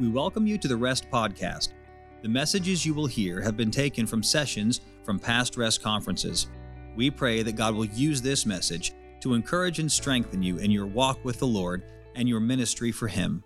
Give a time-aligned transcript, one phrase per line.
[0.00, 1.74] we welcome you to the Rest Podcast.
[2.22, 6.46] The messages you will hear have been taken from sessions from past Rest conferences.
[6.96, 10.86] We pray that God will use this message to encourage and strengthen you in your
[10.86, 11.82] walk with the Lord
[12.14, 13.44] and your ministry for Him.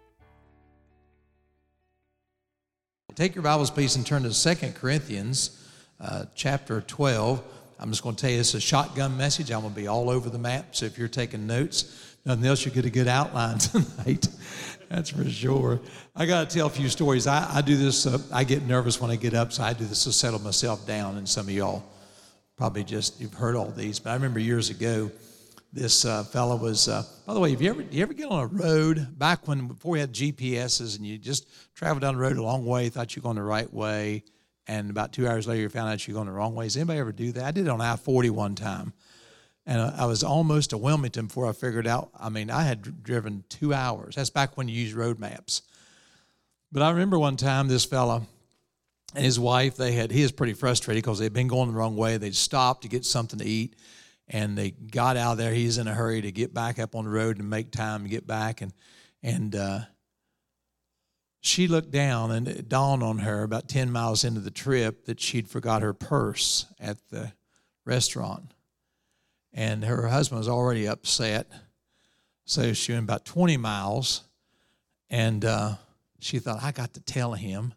[3.16, 5.60] Take your Bibles, please, and turn to 2 Corinthians
[6.00, 7.42] uh, chapter 12.
[7.80, 9.50] I'm just going to tell you it's a shotgun message.
[9.50, 10.76] I'm going to be all over the map.
[10.76, 14.28] So if you're taking notes, nothing else, you get a good outline tonight.
[14.88, 15.80] That's for sure.
[16.14, 17.26] I got to tell a few stories.
[17.26, 19.84] I, I do this, uh, I get nervous when I get up, so I do
[19.84, 21.16] this to settle myself down.
[21.16, 21.84] And some of y'all
[22.56, 23.98] probably just, you've heard all these.
[23.98, 25.10] But I remember years ago,
[25.72, 28.30] this uh, fellow was, uh, by the way, have you ever, Do you ever get
[28.30, 32.20] on a road back when, before we had GPSs and you just traveled down the
[32.20, 34.22] road a long way, thought you were going the right way,
[34.68, 36.66] and about two hours later you found out you're going the wrong way?
[36.66, 37.44] Does anybody ever do that?
[37.44, 38.92] I did it on I 40 one time.
[39.66, 42.10] And I was almost to Wilmington before I figured out.
[42.18, 44.16] I mean, I had driven two hours.
[44.16, 45.62] That's back when you used road maps.
[46.70, 48.26] But I remember one time this fella
[49.14, 51.96] and his wife, they had, he was pretty frustrated because they'd been going the wrong
[51.96, 52.18] way.
[52.18, 53.76] They'd stopped to get something to eat
[54.28, 55.54] and they got out of there.
[55.54, 58.08] He's in a hurry to get back up on the road and make time to
[58.10, 58.60] get back.
[58.60, 58.72] And,
[59.22, 59.80] and, uh,
[61.40, 65.20] she looked down and it dawned on her about 10 miles into the trip that
[65.20, 67.32] she'd forgot her purse at the
[67.84, 68.53] restaurant
[69.54, 71.46] and her husband was already upset.
[72.44, 74.22] So she went about 20 miles,
[75.08, 75.76] and uh,
[76.18, 77.72] she thought, I got to tell him.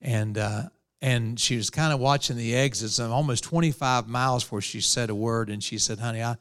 [0.00, 0.62] And uh,
[1.02, 5.10] and she was kind of watching the exits, and almost 25 miles before she said
[5.10, 5.50] a word.
[5.50, 6.36] And she said, Honey, I,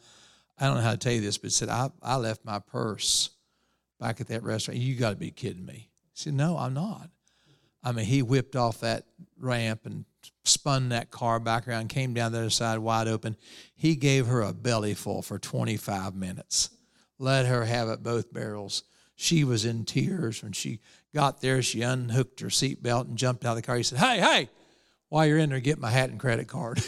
[0.58, 3.32] I don't know how to tell you this, but said, I, I left my purse
[4.00, 4.80] back at that restaurant.
[4.80, 5.90] You got to be kidding me.
[6.14, 7.10] She said, No, I'm not.
[7.84, 9.06] I mean, he whipped off that
[9.38, 10.06] ramp and
[10.44, 13.38] spun that car back around, came down the other side wide open.
[13.76, 16.70] He gave her a belly full for 25 minutes,
[17.18, 18.84] let her have it both barrels.
[19.16, 20.80] She was in tears when she
[21.14, 21.62] got there.
[21.62, 23.76] She unhooked her seatbelt and jumped out of the car.
[23.76, 24.50] He said, Hey, hey,
[25.10, 26.82] while you're in there, get my hat and credit card.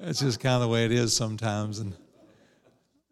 [0.00, 1.78] That's just kind of the way it is sometimes.
[1.78, 1.94] And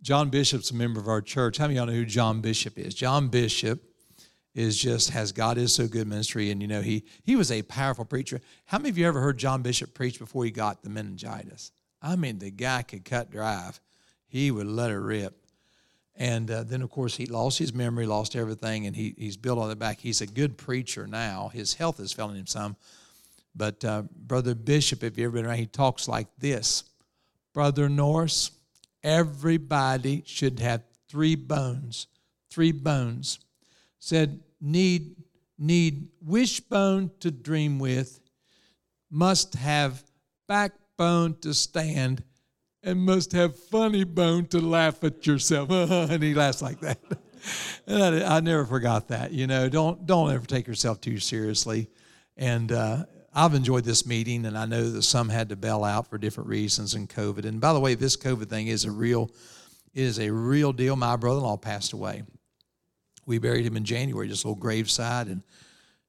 [0.01, 1.59] John Bishop's a member of our church.
[1.59, 2.95] How many of y'all know who John Bishop is?
[2.95, 3.83] John Bishop
[4.57, 7.61] is just has God is so good ministry, and you know he he was a
[7.63, 8.41] powerful preacher.
[8.65, 11.73] How many of you ever heard John Bishop preach before he got the meningitis?
[12.01, 13.81] I mean, the guy could cut drive.
[14.27, 15.37] He would let it rip.
[16.19, 19.59] And uh, then, of course, he lost his memory, lost everything, and he, he's built
[19.59, 20.01] on the back.
[20.01, 21.51] He's a good preacher now.
[21.53, 22.77] His health is failing him some.
[23.55, 26.85] But uh, Brother Bishop, if you've ever been around, he talks like this
[27.53, 28.53] Brother Norris,
[29.03, 32.07] everybody should have three bones,
[32.49, 33.39] three bones.
[33.99, 35.17] Said, need
[35.59, 38.21] need wishbone to dream with,
[39.11, 40.03] must have
[40.47, 42.23] backbone to stand,
[42.83, 45.71] and must have funny bone to laugh at yourself.
[45.71, 46.99] and he laughs like that.
[47.87, 49.33] and I, I, never forgot that.
[49.33, 51.89] You know, don't don't ever take yourself too seriously.
[52.37, 56.09] And uh, I've enjoyed this meeting, and I know that some had to bail out
[56.09, 57.45] for different reasons in COVID.
[57.45, 59.31] And by the way, this COVID thing is a real
[59.95, 60.97] is a real deal.
[60.97, 62.25] My brother-in-law passed away
[63.27, 65.43] we buried him in January, just a little graveside, and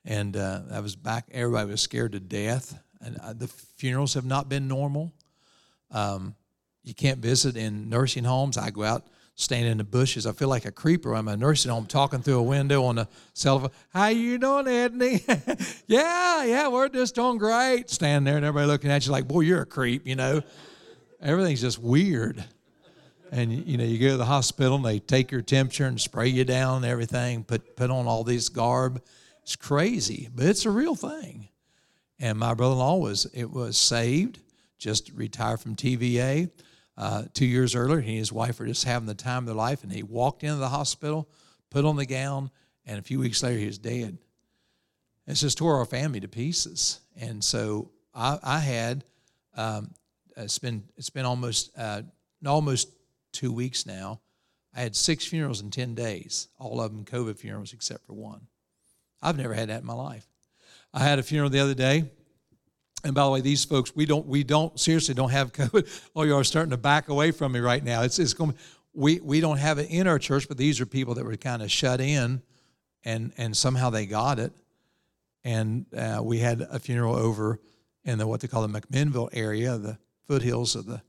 [0.05, 1.25] and uh, I was back.
[1.31, 5.11] Everybody was scared to death, and the funerals have not been normal.
[5.91, 6.35] Um,
[6.83, 8.57] you can't visit in nursing homes.
[8.57, 10.25] I go out, stand in the bushes.
[10.25, 11.13] I feel like a creeper.
[11.13, 13.71] I'm in a nursing home, talking through a window on the cell phone.
[13.89, 15.83] How you doing, Edney?
[15.87, 17.89] yeah, yeah, we're just doing great.
[17.89, 20.07] Standing there, and everybody looking at you like, boy, you're a creep.
[20.07, 20.41] You know,
[21.21, 22.45] everything's just weird
[23.31, 26.27] and you know you go to the hospital and they take your temperature and spray
[26.27, 29.01] you down and everything put put on all this garb.
[29.41, 31.49] It's crazy but it's a real thing.
[32.19, 34.39] And my brother-in-law was it was saved
[34.77, 36.49] just retired from tva
[36.97, 38.01] uh, two years earlier.
[38.01, 40.43] He and his wife were just having the time of their life and he walked
[40.43, 41.29] into the hospital
[41.69, 42.49] put on the gown
[42.85, 44.17] and a few weeks later he was dead.
[45.27, 47.01] It's just tore our family to pieces.
[47.15, 49.03] And so i, I had
[49.55, 49.91] um,
[50.37, 52.03] it's been it's been almost uh,
[52.45, 52.89] almost
[53.37, 54.19] two weeks now.
[54.75, 58.47] I had six funerals in 10 days, all of them COVID funerals except for one.
[59.21, 60.27] I've never had that in my life.
[60.93, 62.09] I had a funeral the other day.
[63.03, 65.87] And by the way, these folks, we don't, we don't seriously don't have COVID.
[66.15, 68.01] Oh, you are starting to back away from me right now.
[68.01, 68.55] It's, it's going.
[68.93, 71.61] We we don't have it in our church, but these are people that were kind
[71.61, 72.41] of shut in,
[73.05, 74.51] and and somehow they got it.
[75.43, 77.59] And uh, we had a funeral over
[78.03, 81.03] in the what they call the McMinnville area, the foothills of the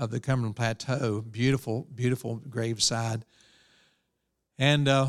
[0.00, 1.20] of the Cumberland Plateau.
[1.20, 3.22] Beautiful, beautiful graveside.
[4.58, 5.08] And uh,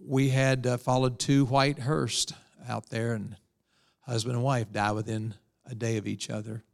[0.00, 2.26] we had uh, followed two white hearse
[2.68, 3.36] out there, and
[4.00, 5.34] husband and wife died within
[5.64, 6.64] a day of each other.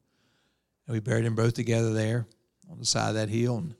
[0.86, 2.26] And we buried them both together there
[2.70, 3.58] on the side of that hill.
[3.58, 3.74] And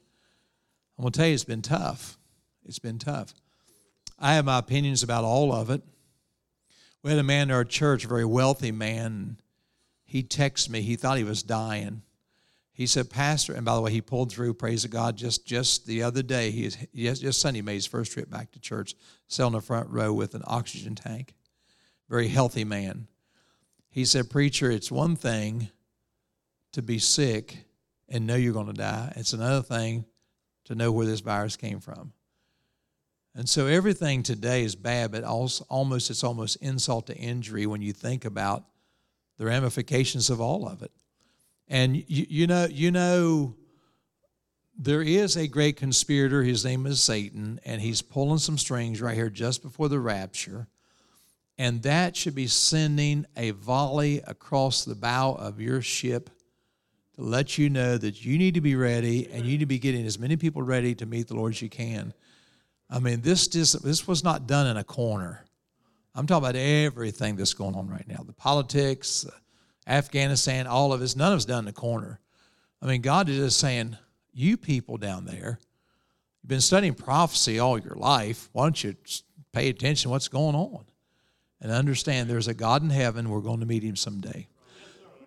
[0.99, 2.19] I'm going to tell you, it's been tough.
[2.67, 3.33] It's been tough.
[4.19, 5.81] I have my opinions about all of it.
[7.03, 9.41] We had a man in our church, a very wealthy man.
[10.05, 10.83] He texted me.
[10.83, 12.03] He thought he was dying.
[12.79, 16.05] He said, Pastor, and by the way, he pulled through, praise God, just, just the
[16.05, 18.95] other day, he, is just, just Sunday, made his first trip back to church,
[19.27, 21.35] sat in the front row with an oxygen tank.
[22.09, 23.09] Very healthy man.
[23.91, 25.71] He said, Preacher, it's one thing
[26.71, 27.65] to be sick
[28.09, 30.05] and know you're going to die, it's another thing
[30.67, 32.13] to know where this virus came from.
[33.35, 37.83] And so everything today is bad, but also almost it's almost insult to injury when
[37.83, 38.67] you think about
[39.37, 40.93] the ramifications of all of it.
[41.69, 43.55] And you, you know, you know,
[44.79, 46.43] there is a great conspirator.
[46.43, 50.69] His name is Satan, and he's pulling some strings right here just before the rapture.
[51.59, 56.31] And that should be sending a volley across the bow of your ship
[57.17, 59.81] to let you know that you need to be ready and you need to be
[59.81, 62.15] getting as many people ready to meet the Lord as you can.
[62.89, 65.45] I mean, this, this was not done in a corner.
[66.15, 69.27] I'm talking about everything that's going on right now the politics,
[69.89, 72.21] Afghanistan, all of us, None of us done the corner.
[72.83, 73.97] I mean, God is just saying,
[74.33, 75.59] you people down there,
[76.43, 78.49] you've been studying prophecy all your life.
[78.53, 78.95] Why don't you
[79.53, 80.85] pay attention to what's going on
[81.61, 83.31] and understand there's a God in heaven.
[83.31, 84.47] We're going to meet him someday.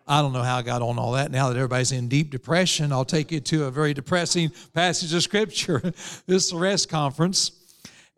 [0.08, 1.32] I don't know how I got on all that.
[1.32, 5.24] Now that everybody's in deep depression, I'll take you to a very depressing passage of
[5.24, 5.80] Scripture.
[5.80, 7.52] this is the rest conference.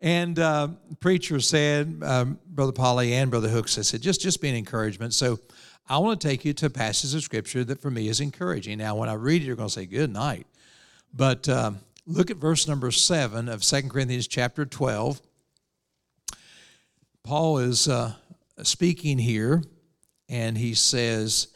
[0.00, 0.68] And uh,
[1.00, 5.14] preacher said, um, Brother Polly and Brother Hooks, I said, just, just be an encouragement.
[5.14, 5.38] So
[5.86, 8.78] I want to take you to passages of Scripture that for me is encouraging.
[8.78, 10.46] Now, when I read it, you're going to say, good night.
[11.12, 15.20] But um, look at verse number 7 of Second Corinthians chapter 12.
[17.22, 18.14] Paul is uh,
[18.62, 19.62] speaking here,
[20.28, 21.48] and he says,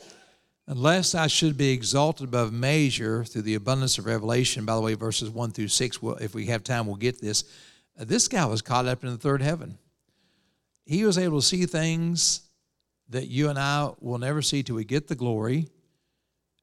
[0.67, 4.93] Unless I should be exalted above measure through the abundance of revelation, by the way,
[4.93, 7.45] verses 1 through 6, well, if we have time, we'll get this.
[7.97, 9.79] This guy was caught up in the third heaven.
[10.85, 12.48] He was able to see things
[13.11, 15.69] that you and I will never see till we get the glory.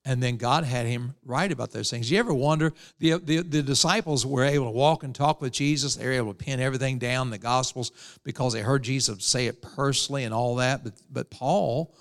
[0.08, 2.12] And then God had him write about those things.
[2.12, 2.74] You ever wonder?
[3.00, 5.96] The, the, the, disciples were able to walk and talk with Jesus.
[5.96, 7.92] They were able to pin everything down, the Gospels,
[8.24, 10.84] because they heard Jesus say it personally and all that.
[10.84, 11.96] But, but Paul,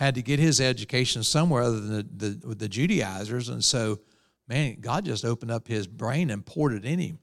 [0.00, 3.50] had to get his education somewhere other than the, the, the Judaizers.
[3.50, 4.00] And so,
[4.48, 7.18] man, God just opened up his brain and poured it in him.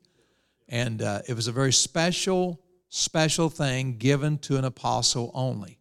[0.70, 5.80] And uh, it was a very special, special thing given to an apostle only.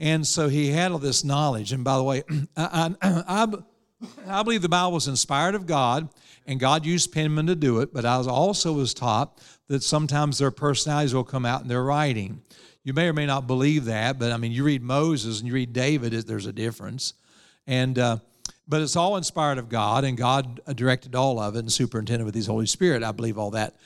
[0.00, 1.72] And so he had all this knowledge.
[1.72, 2.22] And by the way,
[2.56, 3.46] I, I,
[4.26, 6.08] I, believe the Bible was inspired of God,
[6.46, 7.92] and God used penmen to do it.
[7.92, 9.38] But I was also was taught
[9.68, 12.40] that sometimes their personalities will come out in their writing.
[12.82, 15.52] You may or may not believe that, but I mean, you read Moses and you
[15.52, 17.12] read David, there's a difference.
[17.66, 18.16] And, uh,
[18.66, 22.34] but it's all inspired of God, and God directed all of it and superintended with
[22.34, 23.02] His Holy Spirit.
[23.02, 23.76] I believe all that.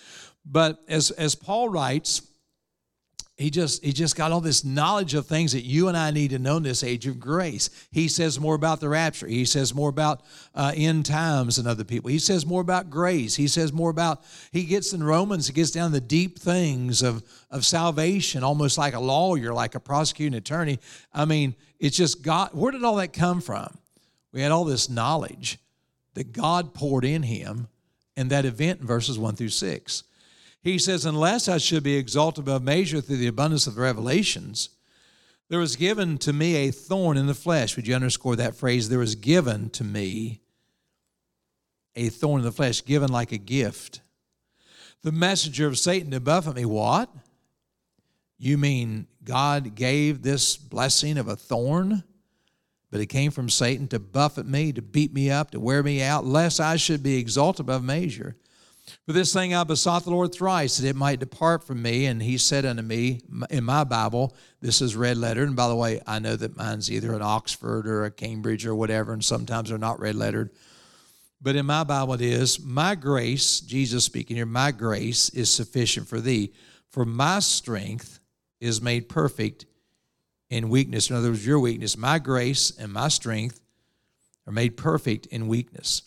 [0.46, 2.22] But as, as Paul writes,
[3.36, 6.30] he just he just got all this knowledge of things that you and I need
[6.30, 7.68] to know in this age of grace.
[7.90, 9.26] He says more about the rapture.
[9.26, 10.22] He says more about
[10.54, 12.10] uh, end times than other people.
[12.10, 13.34] He says more about grace.
[13.34, 14.22] He says more about
[14.52, 15.48] he gets in Romans.
[15.48, 19.80] He gets down the deep things of of salvation, almost like a lawyer, like a
[19.80, 20.78] prosecuting attorney.
[21.12, 22.50] I mean, it's just God.
[22.52, 23.76] Where did all that come from?
[24.30, 25.58] We had all this knowledge
[26.14, 27.66] that God poured in him,
[28.16, 30.04] and that event in verses one through six.
[30.64, 34.70] He says, Unless I should be exalted above measure through the abundance of the revelations,
[35.50, 37.76] there was given to me a thorn in the flesh.
[37.76, 38.88] Would you underscore that phrase?
[38.88, 40.40] There was given to me
[41.94, 44.00] a thorn in the flesh, given like a gift.
[45.02, 46.64] The messenger of Satan to buffet me.
[46.64, 47.10] What?
[48.38, 52.04] You mean God gave this blessing of a thorn?
[52.90, 56.02] But it came from Satan to buffet me, to beat me up, to wear me
[56.02, 58.36] out, lest I should be exalted above measure.
[59.06, 62.06] For this thing I besought the Lord thrice, that it might depart from me.
[62.06, 65.48] And he said unto me, in my Bible, this is red lettered.
[65.48, 68.74] And by the way, I know that mine's either an Oxford or a Cambridge or
[68.74, 70.50] whatever, and sometimes they're not red lettered.
[71.40, 76.08] But in my Bible, it is, My grace, Jesus speaking here, my grace is sufficient
[76.08, 76.52] for thee.
[76.90, 78.20] For my strength
[78.60, 79.66] is made perfect
[80.48, 81.10] in weakness.
[81.10, 83.60] In other words, your weakness, my grace and my strength
[84.46, 86.02] are made perfect in weakness.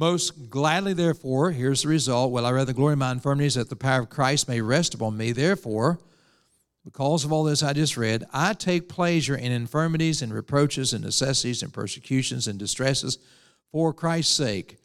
[0.00, 2.32] Most gladly, therefore, here's the result.
[2.32, 5.14] Well, I rather glory in my infirmities that the power of Christ may rest upon
[5.14, 5.32] me.
[5.32, 6.00] Therefore,
[6.86, 11.04] because of all this I just read, I take pleasure in infirmities and reproaches and
[11.04, 13.18] necessities and persecutions and distresses
[13.72, 14.78] for Christ's sake.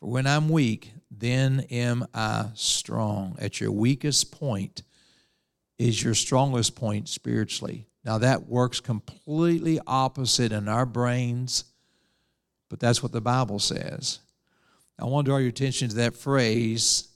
[0.00, 3.36] For when I'm weak, then am I strong.
[3.40, 4.82] At your weakest point
[5.78, 7.86] is your strongest point spiritually.
[8.04, 11.66] Now, that works completely opposite in our brains,
[12.68, 14.18] but that's what the Bible says.
[14.98, 17.08] I want to draw your attention to that phrase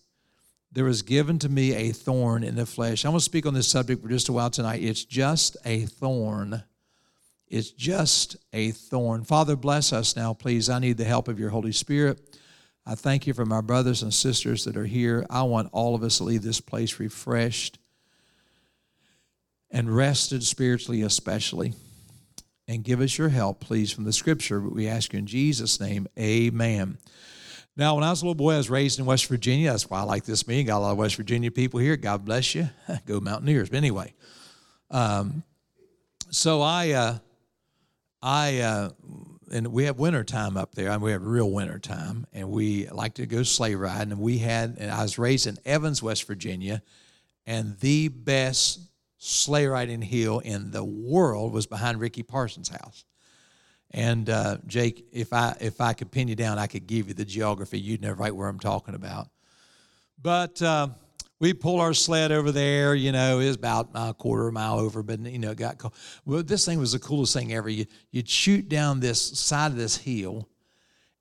[0.73, 3.05] there was given to me a thorn in the flesh.
[3.05, 4.83] I'm going to speak on this subject for just a while tonight.
[4.83, 6.63] It's just a thorn.
[7.49, 9.25] It's just a thorn.
[9.25, 10.71] Father, bless us now, please.
[10.71, 12.39] I need the help of your Holy Spirit.
[12.87, 15.27] I thank you for my brothers and sisters that are here.
[15.29, 17.79] I want all of us to leave this place refreshed
[19.73, 21.75] and rested spiritually, especially.
[22.69, 24.61] And give us your help, please, from the scripture.
[24.61, 26.99] But we ask you in Jesus' name, amen.
[27.81, 29.71] Now, when I was a little boy, I was raised in West Virginia.
[29.71, 30.67] That's why I like this meeting.
[30.67, 31.97] Got a lot of West Virginia people here.
[31.97, 32.69] God bless you.
[33.07, 33.71] Go Mountaineers.
[33.71, 34.13] But anyway,
[34.91, 35.43] um,
[36.29, 37.19] so I, uh,
[38.21, 38.91] I, uh,
[39.51, 40.91] and we have winter time up there.
[40.91, 44.13] I mean, we have real winter time, and we like to go sleigh riding.
[44.13, 46.83] And we had, and I was raised in Evans, West Virginia,
[47.47, 53.07] and the best sleigh riding hill in the world was behind Ricky Parsons' house.
[53.93, 57.15] And uh, Jake, if I if I could pin you down, I could give you
[57.15, 57.81] the geography.
[57.81, 59.29] You'd know right where I'm talking about.
[60.23, 60.89] But uh,
[61.41, 62.95] we pull our sled over there.
[62.95, 65.79] You know, it's about a quarter of a mile over, but you know, it got
[65.79, 65.95] cold.
[66.25, 67.69] Well, this thing was the coolest thing ever.
[67.69, 70.49] You, you'd shoot down this side of this hill,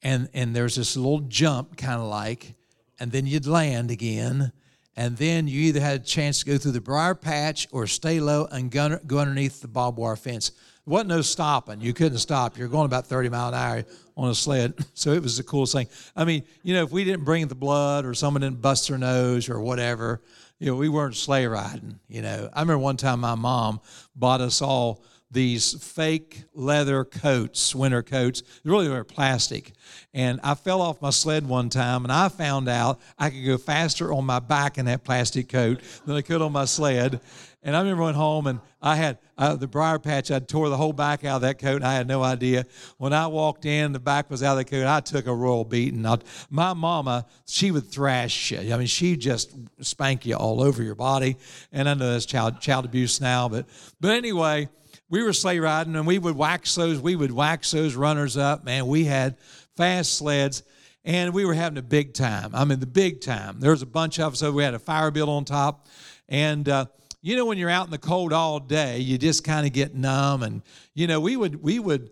[0.04, 2.54] and and there's this little jump, kind of like,
[3.00, 4.52] and then you'd land again.
[4.96, 8.20] And then you either had a chance to go through the briar patch or stay
[8.20, 10.52] low and go underneath the barbed wire fence
[10.90, 11.82] wasn't no stopping.
[11.82, 12.58] You couldn't stop.
[12.58, 13.86] You're going about 30 mile an hour
[14.18, 14.74] on a sled.
[14.96, 15.88] So it was the coolest thing.
[16.14, 18.98] I mean, you know, if we didn't bring the blood or someone didn't bust their
[18.98, 20.22] nose or whatever,
[20.60, 22.00] you know, we weren't sleigh riding.
[22.10, 23.80] You know, I remember one time my mom
[24.18, 28.42] bought us all these fake leather coats, winter coats.
[28.42, 29.74] They really were plastic.
[30.14, 33.58] And I fell off my sled one time and I found out I could go
[33.58, 37.22] faster on my back in that plastic coat than I could on my sled.
[37.62, 40.78] And I remember went home and I had uh, the briar patch, I tore the
[40.78, 42.66] whole back out of that coat and I had no idea.
[42.98, 44.86] When I walked in, the back was out of the coat.
[44.86, 46.06] I took a royal beating.
[46.06, 48.74] I, my mama, she would thrash you.
[48.74, 51.36] I mean, she just spank you all over your body.
[51.74, 53.66] And I know that's child, child abuse now, but,
[54.00, 54.70] but anyway,
[55.10, 58.64] we were sleigh riding and we would wax those, we would wax those runners up.
[58.64, 59.36] Man, we had
[59.76, 60.64] fast sleds
[61.04, 62.52] and we were having a big time.
[62.54, 63.60] I mean, the big time.
[63.60, 64.40] There was a bunch of us.
[64.40, 65.88] So we had a fire bill on top.
[66.30, 66.86] And, uh,
[67.22, 69.94] you know when you're out in the cold all day you just kind of get
[69.94, 70.62] numb and
[70.94, 72.10] you know we would we would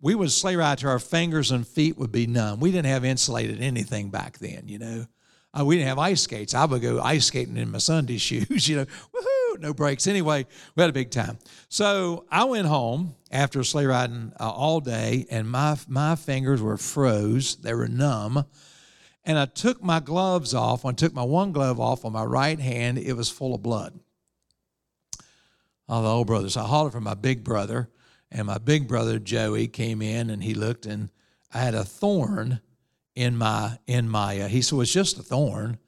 [0.00, 2.58] we would sleigh ride to our fingers and feet would be numb.
[2.58, 5.06] We didn't have insulated anything back then you know?
[5.52, 6.54] Uh, we didn't have ice skates.
[6.54, 8.84] I would go ice skating in my sunday shoes you know?
[8.84, 11.38] Woohoo no brakes anyway we had a big time.
[11.68, 16.76] So i went home after sleigh riding uh, all day and my my fingers were
[16.76, 17.56] froze.
[17.56, 18.44] They were numb.
[19.22, 20.86] And I took my gloves off.
[20.86, 24.00] I took my one glove off on my right hand, it was full of blood
[25.90, 26.56] all the old brothers.
[26.56, 27.90] I hollered for my big brother,
[28.30, 31.10] and my big brother Joey came in and he looked, and
[31.52, 32.60] I had a thorn
[33.16, 34.42] in my in my.
[34.42, 35.78] Uh, he said, well, "It's just a thorn,"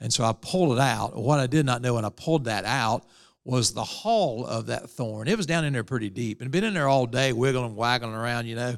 [0.00, 1.16] and so I pulled it out.
[1.16, 3.06] What I did not know when I pulled that out
[3.42, 5.26] was the hull of that thorn.
[5.26, 8.14] It was down in there pretty deep, and been in there all day, wiggling, waggling
[8.14, 8.46] around.
[8.46, 8.76] You know,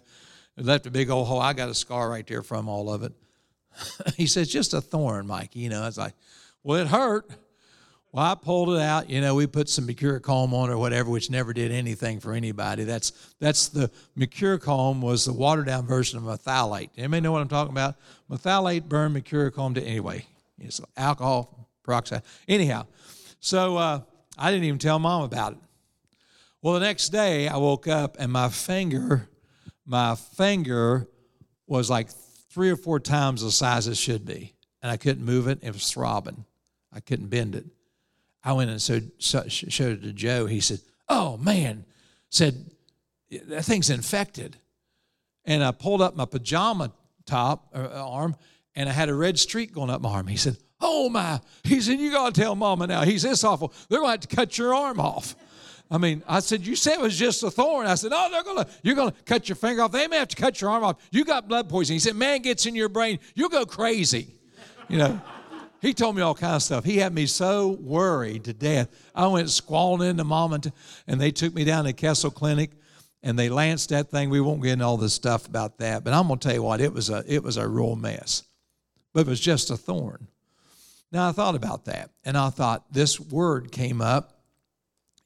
[0.56, 1.38] it left a big old hole.
[1.38, 3.12] I got a scar right there from all of it.
[4.16, 6.14] he says, "Just a thorn, Mikey." You know, I was like,
[6.62, 7.30] "Well, it hurt."
[8.16, 9.10] Well, I pulled it out.
[9.10, 12.84] You know, we put some Mercurochrome on or whatever, which never did anything for anybody.
[12.84, 16.88] That's that's the Mercurochrome was the watered down version of methylate.
[16.96, 17.96] Anybody know what I'm talking about?
[18.30, 20.24] Methylate burned Mercurochrome to anyway.
[20.58, 22.22] It's alcohol peroxide.
[22.48, 22.86] Anyhow,
[23.40, 24.00] so uh,
[24.38, 25.58] I didn't even tell mom about it.
[26.62, 29.28] Well, the next day I woke up and my finger,
[29.84, 31.06] my finger
[31.66, 32.08] was like
[32.48, 35.58] three or four times the size it should be, and I couldn't move it.
[35.60, 36.46] It was throbbing.
[36.90, 37.66] I couldn't bend it.
[38.46, 40.46] I went and showed, showed it to Joe.
[40.46, 41.84] He said, Oh man,
[42.30, 42.70] said,
[43.48, 44.56] that thing's infected.
[45.44, 46.92] And I pulled up my pajama
[47.26, 48.36] top uh, arm
[48.76, 50.28] and I had a red streak going up my arm.
[50.28, 51.40] He said, Oh my.
[51.64, 53.02] He said, You got to tell mama now.
[53.02, 53.72] He said, It's awful.
[53.88, 55.34] They're to have to cut your arm off.
[55.90, 57.88] I mean, I said, You said it was just a thorn.
[57.88, 59.90] I said, No, they're gonna, you're gonna cut your finger off.
[59.90, 61.04] They may have to cut your arm off.
[61.10, 61.96] You got blood poisoning.
[61.96, 64.28] He said, Man gets in your brain, you'll go crazy.
[64.88, 65.20] You know.
[65.86, 66.84] He told me all kinds of stuff.
[66.84, 68.88] He had me so worried to death.
[69.14, 70.72] I went squalling into mom and,
[71.06, 72.72] and they took me down to Kessel Clinic
[73.22, 74.28] and they lanced that thing.
[74.28, 76.80] We won't get into all this stuff about that, but I'm gonna tell you what,
[76.80, 78.42] it was a it was a real mess.
[79.12, 80.26] But it was just a thorn.
[81.12, 84.42] Now I thought about that and I thought this word came up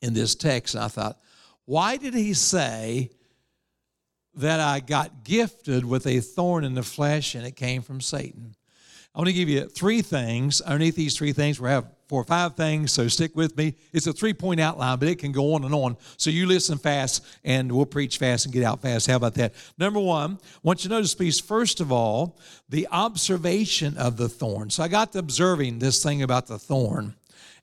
[0.02, 1.18] in this text, and I thought,
[1.64, 3.08] why did he say
[4.34, 8.56] that I got gifted with a thorn in the flesh and it came from Satan?
[9.14, 10.60] I want to give you three things.
[10.60, 13.74] Underneath these three things, we have four or five things, so stick with me.
[13.92, 15.96] It's a three point outline, but it can go on and on.
[16.16, 19.08] So you listen fast, and we'll preach fast and get out fast.
[19.08, 19.54] How about that?
[19.78, 22.38] Number one, I want you to notice, please, first of all,
[22.68, 24.70] the observation of the thorn.
[24.70, 27.14] So I got to observing this thing about the thorn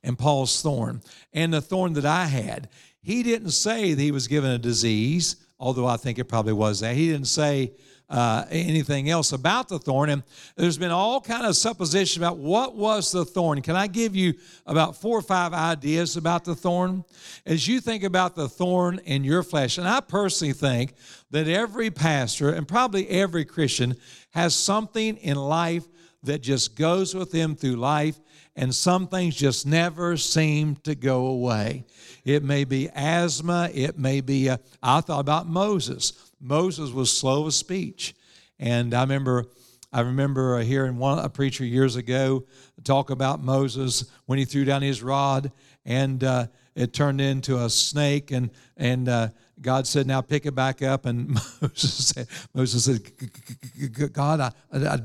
[0.03, 1.01] and Paul's thorn
[1.33, 2.67] and the thorn that I had.
[3.01, 6.81] He didn't say that he was given a disease, although I think it probably was
[6.81, 6.95] that.
[6.95, 7.71] He didn't say,
[8.09, 10.09] uh, anything else about the thorn.
[10.09, 10.23] And
[10.55, 13.61] there's been all kind of supposition about what was the thorn.
[13.61, 14.33] Can I give you
[14.65, 17.03] about four or five ideas about the thorn?
[17.45, 20.93] As you think about the thorn in your flesh, and I personally think
[21.31, 23.95] that every pastor and probably every Christian
[24.31, 25.85] has something in life
[26.23, 28.19] that just goes with them through life
[28.55, 31.85] and some things just never seem to go away.
[32.25, 36.13] It may be asthma, it may be, uh, I thought about Moses.
[36.41, 38.15] Moses was slow of speech.
[38.59, 39.45] And I remember,
[39.93, 42.45] I remember hearing one a preacher years ago
[42.83, 45.51] talk about Moses when he threw down his rod
[45.85, 46.47] and uh,
[46.77, 49.29] it turned into a snake, and and uh,
[49.61, 51.29] God said, "Now pick it back up." And
[51.61, 54.99] Moses said, "Moses said, God, I,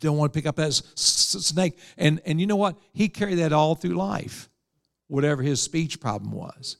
[0.00, 2.76] don't want to pick up that snake." And and you know what?
[2.92, 4.48] He carried that all through life,
[5.08, 6.76] whatever his speech problem was.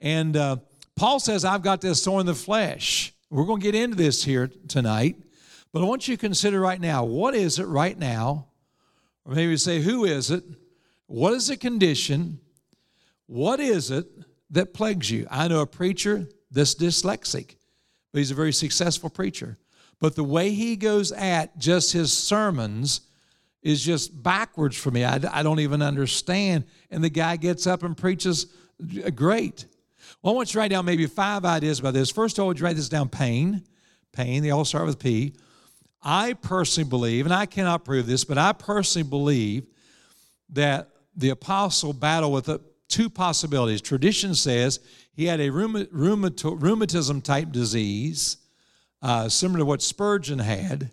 [0.00, 0.56] And uh,
[0.96, 3.12] Paul says, I've got this thorn in the flesh.
[3.30, 5.16] We're going to get into this here tonight,
[5.72, 8.46] but I want you to consider right now what is it right now?
[9.24, 10.44] Or maybe say, who is it?
[11.06, 12.40] What is the condition?
[13.26, 14.06] What is it
[14.50, 15.26] that plagues you?
[15.30, 17.56] I know a preacher that's dyslexic,
[18.12, 19.58] but he's a very successful preacher.
[20.00, 23.02] But the way he goes at just his sermons
[23.62, 25.04] is just backwards for me.
[25.04, 26.64] I, I don't even understand.
[26.90, 28.46] And the guy gets up and preaches
[29.14, 29.66] great.
[30.22, 32.10] Well, I want you to write down maybe five ideas about this.
[32.10, 33.08] First of all, would you write this down?
[33.08, 33.64] Pain.
[34.12, 35.34] Pain, they all start with P.
[36.02, 39.66] I personally believe, and I cannot prove this, but I personally believe
[40.50, 43.80] that the apostle battled with two possibilities.
[43.80, 44.80] Tradition says
[45.14, 48.38] he had a rheumatism type disease,
[49.02, 50.90] uh, similar to what Spurgeon had.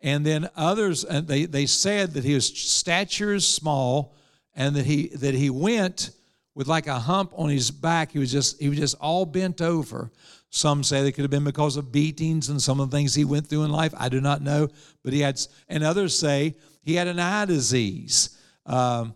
[0.00, 4.14] And then others, and they, they said that his stature is small
[4.54, 6.10] and that he, that he went
[6.54, 8.12] with like a hump on his back.
[8.12, 10.10] He was just he was just all bent over.
[10.50, 13.24] Some say they could have been because of beatings and some of the things he
[13.24, 13.94] went through in life.
[13.96, 14.68] I do not know,
[15.02, 15.40] but he had.
[15.68, 18.38] And others say he had an eye disease.
[18.66, 19.14] Um,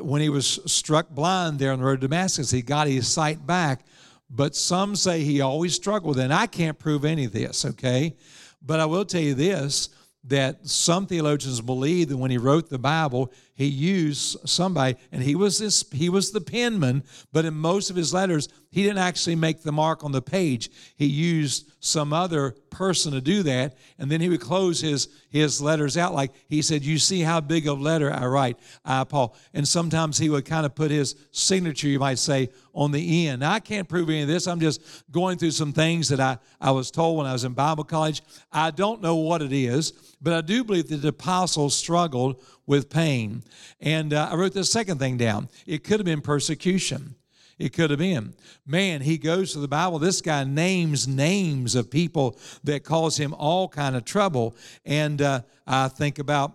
[0.00, 3.46] when he was struck blind there on the road to Damascus, he got his sight
[3.46, 3.84] back.
[4.30, 6.18] But some say he always struggled.
[6.18, 8.16] And I can't prove any of this, okay?
[8.62, 9.90] But I will tell you this
[10.24, 15.34] that some theologians believe that when he wrote the Bible, he used somebody, and he
[15.34, 19.36] was this, he was the penman, but in most of his letters, he didn't actually
[19.36, 20.70] make the mark on the page.
[20.96, 25.60] He used some other person to do that, and then he would close his his
[25.60, 29.36] letters out like he said, "You see how big a letter I write, I Paul."
[29.52, 33.40] And sometimes he would kind of put his signature, you might say, on the end.
[33.40, 34.46] Now, I can't prove any of this.
[34.46, 37.52] I'm just going through some things that I I was told when I was in
[37.52, 38.22] Bible college.
[38.50, 42.90] I don't know what it is, but I do believe that the apostles struggled with
[42.90, 43.42] pain.
[43.80, 45.48] And uh, I wrote the second thing down.
[45.66, 47.16] It could have been persecution.
[47.58, 48.34] It could have been.
[48.66, 49.98] Man, he goes to the Bible.
[49.98, 54.56] This guy names names of people that cause him all kind of trouble.
[54.84, 56.52] And uh, I think about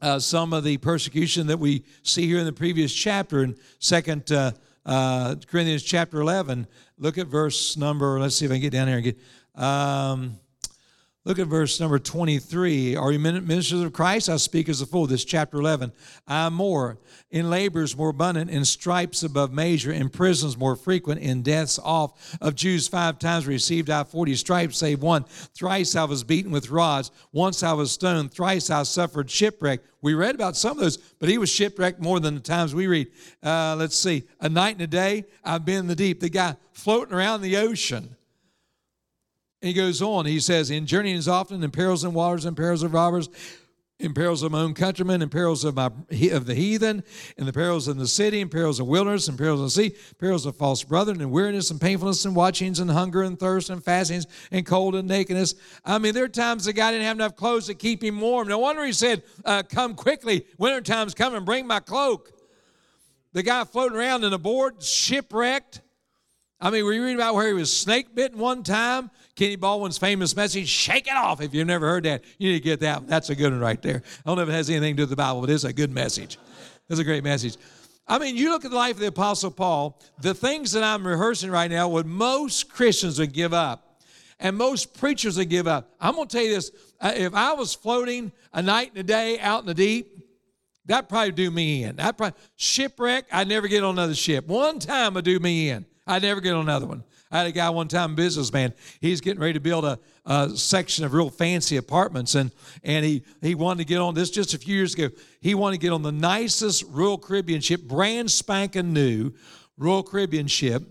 [0.00, 4.30] uh, some of the persecution that we see here in the previous chapter in Second
[4.32, 4.52] uh,
[4.84, 6.66] uh Corinthians chapter 11.
[6.98, 9.18] Look at verse number, let's see if I can get down here and get.
[9.54, 10.38] Um,
[11.26, 12.94] Look at verse number 23.
[12.94, 14.28] Are you ministers of Christ?
[14.28, 15.08] I speak as a fool.
[15.08, 15.90] This chapter 11.
[16.28, 16.98] I more,
[17.32, 22.38] in labors more abundant, in stripes above measure, in prisons more frequent, in deaths oft.
[22.40, 25.24] Of Jews five times received I 40 stripes, save one.
[25.52, 27.10] Thrice I was beaten with rods.
[27.32, 28.30] Once I was stoned.
[28.30, 29.80] Thrice I suffered shipwreck.
[30.02, 32.86] We read about some of those, but he was shipwrecked more than the times we
[32.86, 33.08] read.
[33.42, 34.22] Uh, let's see.
[34.38, 36.20] A night and a day, I've been in the deep.
[36.20, 38.14] The guy floating around the ocean
[39.60, 42.92] he goes on, he says, In journeyings often, in perils and waters, in perils of
[42.92, 43.28] robbers,
[43.98, 47.02] in perils of my own countrymen, in perils of my of the heathen,
[47.38, 50.44] in the perils of the city, in perils of wilderness, in perils of sea, perils
[50.44, 54.26] of false brethren, and weariness and painfulness and watchings and hunger and thirst and fastings
[54.50, 55.54] and cold and nakedness.
[55.84, 58.48] I mean, there are times the guy didn't have enough clothes to keep him warm.
[58.48, 61.44] No wonder he said, uh, "Come quickly, winter time's coming.
[61.46, 62.32] Bring my cloak."
[63.32, 65.80] The guy floating around in a board, shipwrecked.
[66.60, 69.10] I mean, were you reading about where he was snake bitten one time.
[69.34, 71.42] Kenny Baldwin's famous message, shake it off.
[71.42, 73.06] If you've never heard that, you need to get that.
[73.06, 74.02] That's a good one right there.
[74.24, 75.72] I don't know if it has anything to do with the Bible, but it's a
[75.72, 76.38] good message.
[76.88, 77.56] It's a great message.
[78.08, 81.06] I mean, you look at the life of the Apostle Paul, the things that I'm
[81.06, 84.00] rehearsing right now, what most Christians would give up.
[84.38, 85.94] and most preachers would give up.
[86.00, 89.02] I'm going to tell you this uh, if I was floating a night and a
[89.02, 90.12] day out in the deep,
[90.86, 91.96] that probably do me in.
[91.96, 93.26] That probably shipwreck.
[93.32, 94.46] I'd never get on another ship.
[94.46, 95.84] One time would do me in.
[96.06, 97.02] I'd never get on another one.
[97.30, 98.72] I had a guy one time, businessman.
[99.00, 102.52] He's getting ready to build a, a, section of real fancy apartments, and
[102.84, 105.08] and he he wanted to get on this just a few years ago.
[105.40, 109.32] He wanted to get on the nicest Royal Caribbean ship, brand spanking new
[109.76, 110.84] Royal Caribbean ship,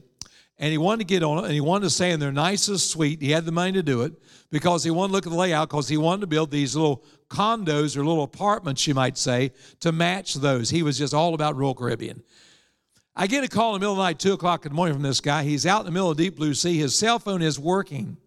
[0.60, 2.92] and he wanted to get on it, and he wanted to stay in their nicest
[2.92, 3.22] suite.
[3.22, 4.12] He had the money to do it
[4.52, 7.06] because he wanted to look at the layout because he wanted to build these little
[7.30, 10.70] condos or little apartments, you might say, to match those.
[10.70, 12.22] He was just all about Royal Caribbean.
[13.16, 14.96] I get a call in the middle of the night, 2 o'clock in the morning
[14.96, 15.44] from this guy.
[15.44, 16.78] He's out in the middle of deep blue sea.
[16.78, 18.18] His cell phone is working.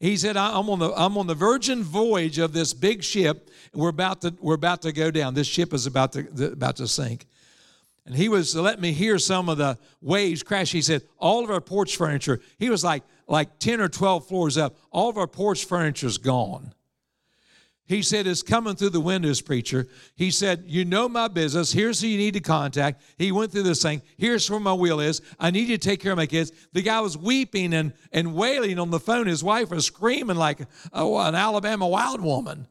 [0.00, 3.50] He said, I'm on the, I'm on the virgin voyage of this big ship.
[3.74, 5.34] We're about to, we're about to go down.
[5.34, 7.26] This ship is about to, about to sink.
[8.06, 10.72] And he was letting me hear some of the waves crash.
[10.72, 14.56] He said, all of our porch furniture, he was like, like 10 or 12 floors
[14.56, 16.72] up, all of our porch furniture is gone.
[17.88, 19.88] He said, It's coming through the windows, preacher.
[20.14, 21.72] He said, You know my business.
[21.72, 23.02] Here's who you need to contact.
[23.16, 24.02] He went through this thing.
[24.18, 25.22] Here's where my will is.
[25.40, 26.52] I need you to take care of my kids.
[26.74, 29.26] The guy was weeping and, and wailing on the phone.
[29.26, 30.60] His wife was screaming like
[30.92, 32.68] a, an Alabama wild woman.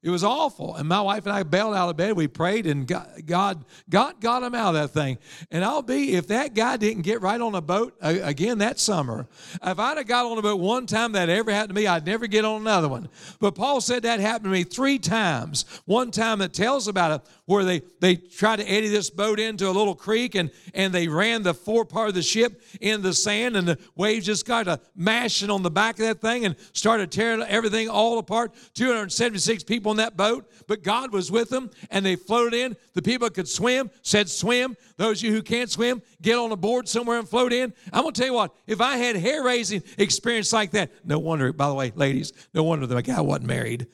[0.00, 0.76] It was awful.
[0.76, 2.14] And my wife and I bailed out of bed.
[2.14, 5.18] We prayed, and God, God, God got him out of that thing.
[5.50, 8.78] And I'll be, if that guy didn't get right on a boat uh, again that
[8.78, 9.26] summer,
[9.60, 12.06] if I'd have got on a boat one time that ever happened to me, I'd
[12.06, 13.08] never get on another one.
[13.40, 15.64] But Paul said that happened to me three times.
[15.84, 19.66] One time it tells about it where they, they tried to eddy this boat into
[19.66, 23.14] a little creek and, and they ran the fore part of the ship in the
[23.14, 26.56] sand, and the waves just got a mashing on the back of that thing and
[26.74, 28.52] started tearing everything all apart.
[28.74, 32.76] 276 people in that boat, but God was with them and they floated in.
[32.92, 34.76] The people could swim, said swim.
[34.98, 37.72] Those of you who can't swim, get on a board somewhere and float in.
[37.94, 41.18] I'm going to tell you what, if I had hair raising experience like that, no
[41.18, 43.86] wonder, by the way, ladies, no wonder the guy wasn't married.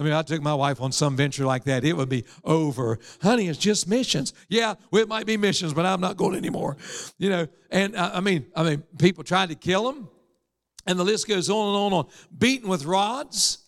[0.00, 2.98] I mean, I took my wife on some venture like that, it would be over.
[3.20, 4.32] Honey, it's just missions.
[4.48, 6.78] Yeah, well, it might be missions, but I'm not going anymore.
[7.18, 10.08] You know, and uh, I mean, I mean, people tried to kill him,
[10.86, 12.06] and the list goes on and on and on.
[12.36, 13.58] Beaten with rods.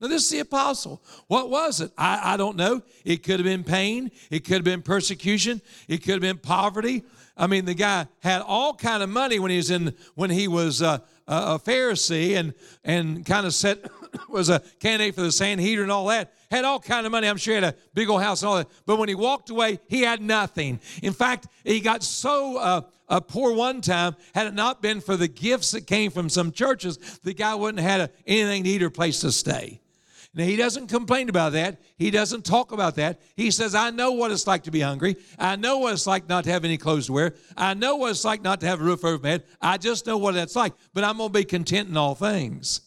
[0.00, 1.02] Now, this is the apostle.
[1.26, 1.90] What was it?
[1.98, 2.82] I, I don't know.
[3.04, 4.12] It could have been pain.
[4.30, 5.60] It could have been persecution.
[5.88, 7.02] It could have been poverty.
[7.36, 10.46] I mean, the guy had all kind of money when he was in when he
[10.46, 13.84] was uh, a Pharisee and and kind of set
[14.28, 16.32] was a candidate for the Sanhedrin and all that.
[16.50, 17.28] Had all kind of money.
[17.28, 18.68] I'm sure he had a big old house and all that.
[18.86, 20.80] But when he walked away, he had nothing.
[21.02, 22.58] In fact, he got so.
[22.58, 22.80] Uh,
[23.12, 26.52] a poor one time, had it not been for the gifts that came from some
[26.52, 29.80] churches, the guy wouldn't have had a, anything to eat or place to stay.
[30.32, 31.80] Now, he doesn't complain about that.
[31.96, 33.20] He doesn't talk about that.
[33.34, 35.16] He says, I know what it's like to be hungry.
[35.40, 37.34] I know what it's like not to have any clothes to wear.
[37.56, 39.44] I know what it's like not to have a roof over my head.
[39.60, 40.72] I just know what that's like.
[40.94, 42.82] But I'm going to be content in all things.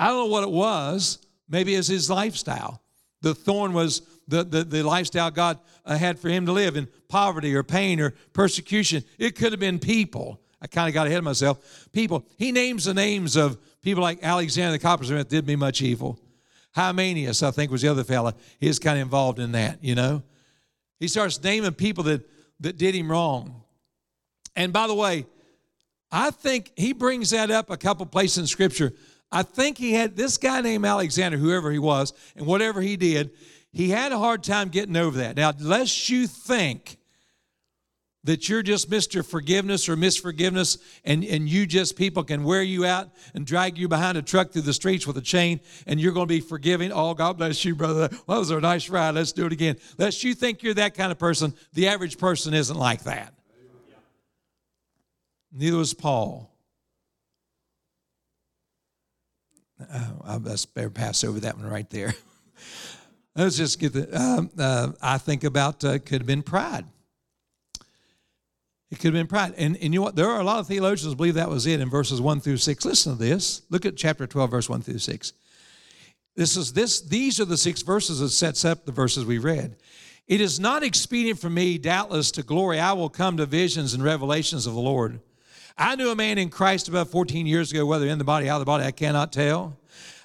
[0.00, 1.18] I don't know what it was.
[1.46, 2.80] Maybe it's his lifestyle.
[3.20, 6.88] The thorn was the, the, the lifestyle God uh, had for him to live in
[7.08, 9.04] poverty or pain or persecution.
[9.18, 10.40] It could have been people.
[10.62, 11.88] I kind of got ahead of myself.
[11.92, 12.24] People.
[12.38, 16.18] He names the names of people like Alexander the coppersmith did me much evil.
[16.74, 18.34] Hymenaeus, I think, was the other fella.
[18.58, 20.22] He's kind of involved in that, you know.
[20.98, 22.22] He starts naming people that,
[22.60, 23.64] that did him wrong.
[24.56, 25.26] And by the way,
[26.10, 28.92] I think he brings that up a couple places in Scripture.
[29.32, 33.30] I think he had this guy named Alexander, whoever he was, and whatever he did,
[33.72, 35.36] he had a hard time getting over that.
[35.36, 36.98] Now, lest you think
[38.24, 39.24] that you're just Mr.
[39.24, 43.88] Forgiveness or Misforgiveness, and, and you just people can wear you out and drag you
[43.88, 46.92] behind a truck through the streets with a chain, and you're going to be forgiving.
[46.92, 48.08] Oh, God bless you, brother.
[48.26, 49.14] Well, that was a nice ride.
[49.14, 49.76] Let's do it again.
[49.96, 53.34] Lest you think you're that kind of person, the average person isn't like that.
[55.52, 56.49] Neither was Paul.
[59.92, 62.14] Uh, I best better pass over that one right there.
[63.36, 64.08] Let's just get the.
[64.12, 66.84] Uh, uh, I think about uh, could have been pride.
[68.90, 69.54] It could have been pride.
[69.56, 70.16] And, and you know what?
[70.16, 72.84] There are a lot of theologians believe that was it in verses 1 through 6.
[72.84, 73.62] Listen to this.
[73.70, 75.32] Look at chapter 12, verse 1 through 6.
[76.36, 79.76] This is this, these are the six verses that sets up the verses we read.
[80.26, 82.78] It is not expedient for me, doubtless, to glory.
[82.80, 85.20] I will come to visions and revelations of the Lord.
[85.82, 88.56] I knew a man in Christ about 14 years ago, whether in the body, out
[88.56, 89.78] of the body, I cannot tell.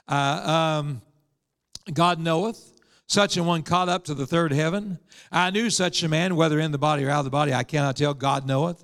[0.05, 1.01] Uh, um,
[1.93, 2.73] God knoweth
[3.07, 4.99] such an one caught up to the third heaven.
[5.31, 7.63] I knew such a man, whether in the body or out of the body, I
[7.63, 8.13] cannot tell.
[8.13, 8.83] God knoweth.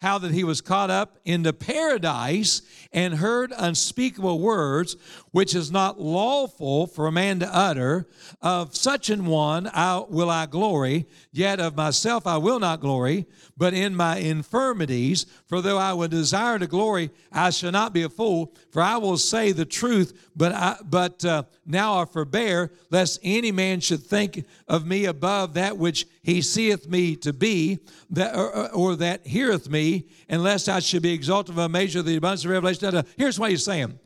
[0.00, 4.96] how that he was caught up into paradise and heard unspeakable words,
[5.32, 8.06] which is not lawful for a man to utter.
[8.40, 13.26] Of such an one I, will I glory, yet of myself I will not glory,
[13.56, 15.26] but in my infirmities.
[15.46, 18.96] For though I would desire to glory, I shall not be a fool, for I
[18.98, 24.02] will say the truth, but, I, but uh, now I forbear, lest any man should
[24.02, 27.78] think of me above that which he seeth me to be,
[28.10, 32.16] that, or, or that heareth me, unless I should be exalted a measure of the
[32.16, 33.04] abundance of revelation.
[33.16, 33.98] Here's what he's saying.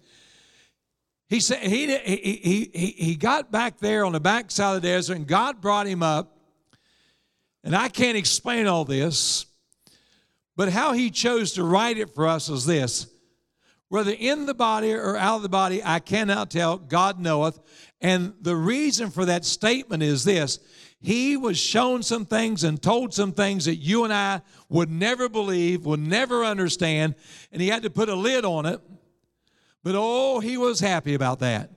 [1.29, 5.17] He said he, he, he, he got back there on the backside of the desert,
[5.17, 6.37] and God brought him up.
[7.63, 9.47] And I can't explain all this,
[10.57, 13.07] but how he chose to write it for us is this
[13.91, 16.79] whether in the body or out of the body, I cannot tell.
[16.79, 17.59] God knoweth.
[18.01, 20.61] And the reason for that statement is this
[21.01, 25.29] He was shown some things and told some things that you and I would never
[25.29, 27.17] believe, would never understand,
[27.51, 28.81] and He had to put a lid on it.
[29.83, 31.73] But oh, He was happy about that.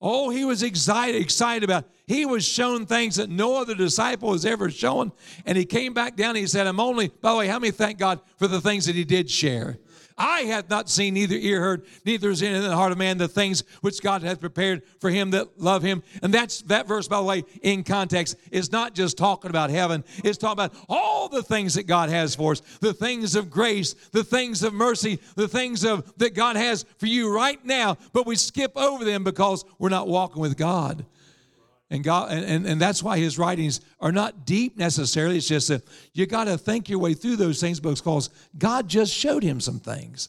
[0.00, 1.84] Oh, he was excited, excited about.
[1.84, 1.90] It.
[2.06, 5.10] He was shown things that no other disciple was ever shown.
[5.46, 7.70] And he came back down and he said, I'm only, by the way, how many
[7.70, 9.78] thank God for the things that he did share?
[10.18, 13.28] I have not seen, neither ear heard, neither is in the heart of man the
[13.28, 16.02] things which God hath prepared for him that love him.
[16.22, 20.04] And that's that verse, by the way, in context, is not just talking about heaven,
[20.24, 23.92] it's talking about all the things that God has for us, the things of grace,
[24.12, 28.26] the things of mercy, the things of that God has for you right now, but
[28.26, 31.04] we skip over them because we're not walking with God.
[31.88, 35.36] And God, and, and that's why his writings are not deep necessarily.
[35.36, 39.14] It's just that you got to think your way through those things because God just
[39.14, 40.28] showed him some things.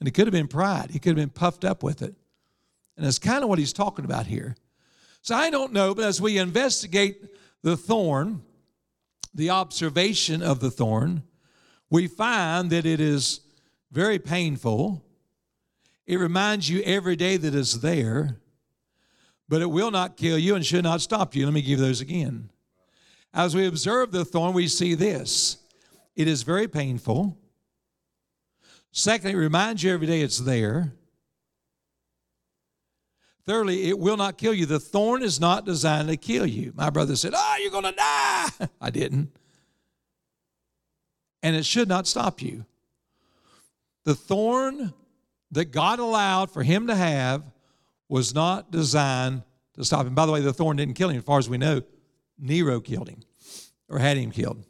[0.00, 0.90] And it could have been pride.
[0.90, 2.14] He could have been puffed up with it.
[2.96, 4.56] And that's kind of what he's talking about here.
[5.22, 7.22] So I don't know, but as we investigate
[7.62, 8.42] the thorn,
[9.34, 11.22] the observation of the thorn,
[11.90, 13.40] we find that it is
[13.92, 15.04] very painful.
[16.06, 18.40] It reminds you every day that it's there
[19.48, 21.44] but it will not kill you and should not stop you.
[21.44, 22.50] Let me give those again.
[23.32, 25.58] As we observe the thorn, we see this
[26.16, 27.38] it is very painful.
[28.90, 30.92] Secondly, it reminds you every day it's there.
[33.46, 34.66] Thirdly, it will not kill you.
[34.66, 36.72] The thorn is not designed to kill you.
[36.74, 38.48] My brother said, Oh, you're going to die.
[38.80, 39.30] I didn't.
[41.42, 42.66] And it should not stop you.
[44.04, 44.92] The thorn
[45.52, 47.42] that God allowed for him to have
[48.08, 49.42] was not designed
[49.74, 50.14] to stop him.
[50.14, 51.82] By the way, the thorn didn't kill him, as far as we know.
[52.38, 53.22] Nero killed him
[53.88, 54.64] or had him killed.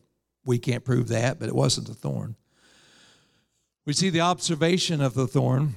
[0.45, 2.37] We can't prove that, but it wasn't the thorn.
[3.85, 5.75] We see the observation of the thorn.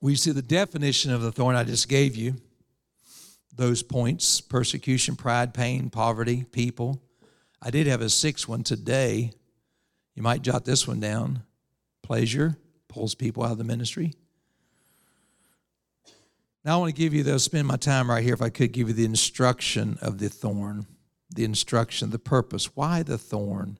[0.00, 2.36] We see the definition of the thorn I just gave you.
[3.54, 7.00] Those points persecution, pride, pain, poverty, people.
[7.62, 9.32] I did have a sixth one today.
[10.14, 11.42] You might jot this one down.
[12.02, 12.56] Pleasure
[12.88, 14.14] pulls people out of the ministry.
[16.64, 18.72] Now I want to give you, though, spend my time right here, if I could
[18.72, 20.86] give you the instruction of the thorn,
[21.34, 22.74] the instruction, the purpose.
[22.74, 23.78] Why the thorn?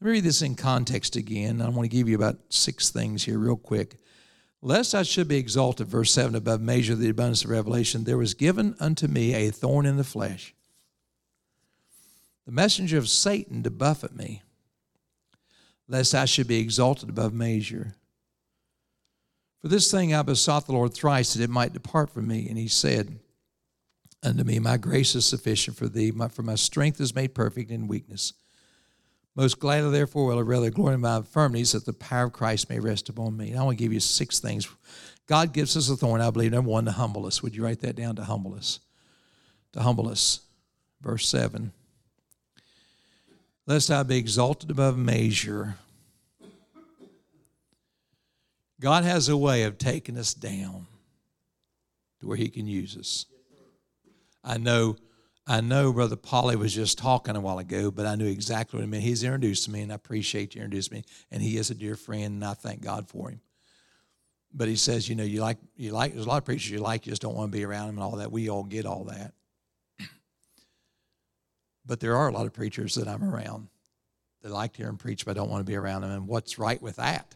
[0.00, 1.62] Let me read this in context again.
[1.62, 3.96] I want to give you about six things here, real quick.
[4.60, 8.18] Lest I should be exalted, verse 7, above measure of the abundance of revelation, there
[8.18, 10.54] was given unto me a thorn in the flesh,
[12.44, 14.42] the messenger of Satan to buffet me,
[15.88, 17.94] lest I should be exalted above measure.
[19.66, 22.48] For this thing I besought the Lord thrice that it might depart from me.
[22.48, 23.18] And he said
[24.22, 27.88] unto me, My grace is sufficient for thee, for my strength is made perfect in
[27.88, 28.32] weakness.
[29.34, 32.70] Most gladly, therefore, will I rather glory in my infirmities that the power of Christ
[32.70, 33.50] may rest upon me.
[33.50, 34.68] And I want to give you six things.
[35.26, 37.42] God gives us a thorn, I believe, number one, to humble us.
[37.42, 38.14] Would you write that down?
[38.14, 38.78] To humble us.
[39.72, 40.42] To humble us.
[41.00, 41.72] Verse 7.
[43.66, 45.74] Lest I be exalted above measure
[48.80, 50.86] God has a way of taking us down
[52.20, 53.26] to where He can use us.
[54.44, 54.96] I know,
[55.46, 58.84] I know Brother Polly was just talking a while ago, but I knew exactly what
[58.84, 59.02] he meant.
[59.02, 61.04] He's introduced me, and I appreciate you introducing me.
[61.32, 63.40] And he is a dear friend, and I thank God for him.
[64.54, 66.14] But he says, you know, you like, you like.
[66.14, 67.96] There's a lot of preachers you like, you just don't want to be around them
[67.96, 68.30] and all that.
[68.30, 69.32] We all get all that.
[71.84, 73.68] But there are a lot of preachers that I'm around
[74.42, 76.10] that like to hear them preach, but I don't want to be around them.
[76.12, 77.34] And what's right with that?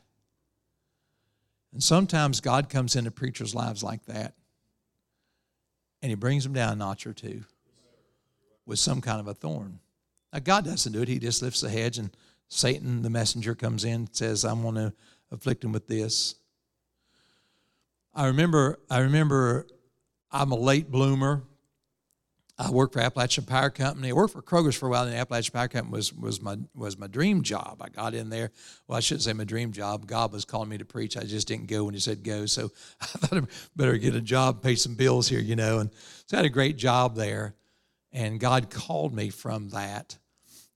[1.72, 4.34] And sometimes God comes into preachers' lives like that,
[6.02, 7.44] and He brings them down a notch or two
[8.66, 9.78] with some kind of a thorn.
[10.32, 12.10] Now, God doesn't do it, He just lifts the hedge, and
[12.48, 14.92] Satan, the messenger, comes in and says, I'm going to
[15.30, 16.34] afflict him with this.
[18.12, 19.66] I remember, I remember
[20.32, 21.44] I'm a late bloomer.
[22.60, 24.10] I worked for Appalachian Power Company.
[24.10, 26.98] I worked for Kroger's for a while, and Appalachian Power Company was, was, my, was
[26.98, 27.80] my dream job.
[27.80, 28.50] I got in there.
[28.86, 30.06] Well, I shouldn't say my dream job.
[30.06, 31.16] God was calling me to preach.
[31.16, 32.44] I just didn't go when He said go.
[32.44, 32.70] So
[33.00, 33.46] I thought I
[33.76, 35.78] better get a job, pay some bills here, you know.
[35.78, 35.90] And
[36.26, 37.54] so I had a great job there.
[38.12, 40.18] And God called me from that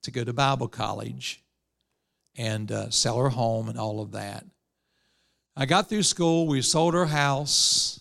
[0.05, 1.42] to go to Bible college
[2.35, 4.47] and uh, sell our home and all of that.
[5.55, 6.47] I got through school.
[6.47, 8.01] We sold our house.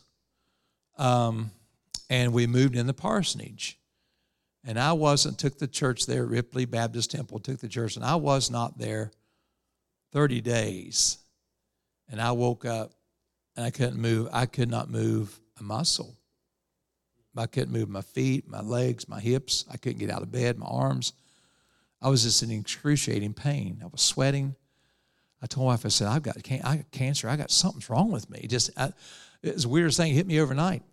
[0.98, 1.52] Um,
[2.10, 3.80] and we moved in the parsonage.
[4.66, 8.16] And I wasn't, took the church there, Ripley Baptist Temple, took the church, and I
[8.16, 9.12] was not there
[10.14, 11.18] 30 days.
[12.10, 12.92] And I woke up
[13.56, 16.16] and I couldn't move, I could not move a muscle.
[17.36, 19.66] I couldn't move my feet, my legs, my hips.
[19.72, 21.14] I couldn't get out of bed, my arms.
[22.02, 23.80] I was just in excruciating pain.
[23.84, 24.56] I was sweating.
[25.42, 27.28] I told my wife, I said, I've got, can- I got cancer.
[27.28, 28.46] I got something's wrong with me.
[28.48, 28.92] Just, I,
[29.42, 30.12] it was the weirdest thing.
[30.12, 30.84] It hit me overnight.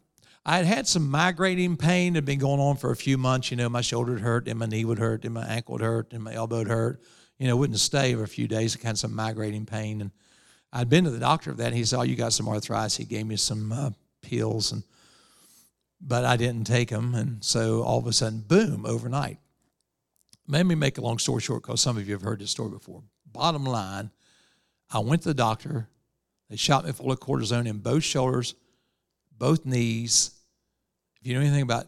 [0.44, 3.50] I had had some migrating pain that had been going on for a few months.
[3.50, 5.83] You know, my shoulder would hurt, and my knee would hurt, and my ankle would
[5.83, 7.03] hurt, and my elbow would hurt.
[7.38, 8.76] You know, wouldn't stay for a few days.
[8.83, 10.11] I had some migrating pain, and
[10.72, 11.68] I'd been to the doctor for that.
[11.68, 13.90] And he said, "Oh, you got some arthritis." He gave me some uh,
[14.22, 14.83] pills, and
[16.00, 19.38] but I didn't take them, and so all of a sudden, boom, overnight.
[20.48, 22.70] Let me make a long story short, because some of you have heard this story
[22.70, 23.03] before.
[23.26, 24.11] Bottom line,
[24.90, 25.88] I went to the doctor.
[26.48, 28.55] They shot me full of cortisone in both shoulders
[29.40, 30.31] both knees.
[31.20, 31.87] If you know anything about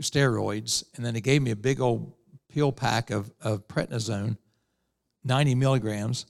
[0.00, 2.12] steroids, and then they gave me a big old
[2.48, 4.36] pill pack of, of prednisone,
[5.22, 6.26] 90 milligrams,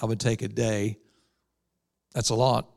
[0.00, 0.98] I would take a day.
[2.14, 2.70] That's a lot.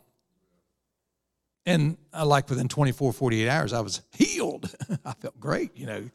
[1.65, 4.73] And I like within 24, 48 hours, I was healed.
[5.05, 6.09] I felt great, you know.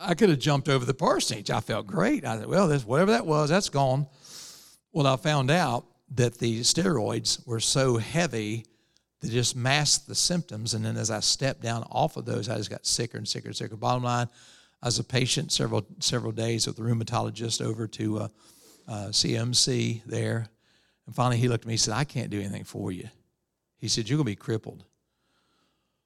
[0.00, 1.50] I could have jumped over the parsonage.
[1.50, 2.24] I felt great.
[2.24, 4.08] I said, well, this, whatever that was, that's gone.
[4.92, 8.64] Well, I found out that the steroids were so heavy
[9.22, 10.74] that just masked the symptoms.
[10.74, 13.48] And then as I stepped down off of those, I just got sicker and sicker
[13.48, 13.76] and sicker.
[13.76, 14.28] Bottom line,
[14.82, 18.28] I was a patient several several days with the rheumatologist over to uh,
[18.88, 20.48] uh, CMC there.
[21.06, 23.08] And finally, he looked at me and said, I can't do anything for you.
[23.78, 24.84] He said, You're going to be crippled.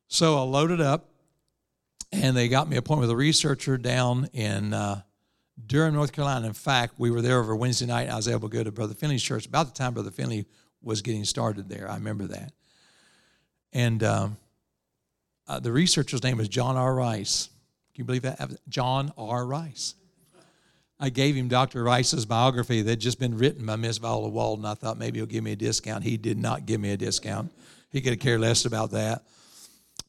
[0.09, 1.11] So I loaded up,
[2.13, 5.01] and they got me appointment with a researcher down in uh,
[5.67, 6.47] Durham, North Carolina.
[6.47, 8.09] In fact, we were there over Wednesday night.
[8.09, 10.47] I was able to go to Brother Finley's church about the time Brother Finley
[10.83, 11.91] was getting started there.
[11.91, 12.53] I remember that.
[13.73, 14.37] And um,
[15.47, 16.95] uh, the researcher's name was John R.
[16.95, 17.49] Rice.
[17.95, 18.41] Can you believe that?
[18.69, 19.47] John R.
[19.47, 19.95] Rice.
[20.99, 21.83] I gave him Dr.
[21.85, 24.65] Rice's biography that had just been written by Miss Viola Walden.
[24.65, 26.05] I thought maybe he'll give me a discount.
[26.05, 27.53] He did not give me a discount.
[27.91, 29.25] He could cared less about that.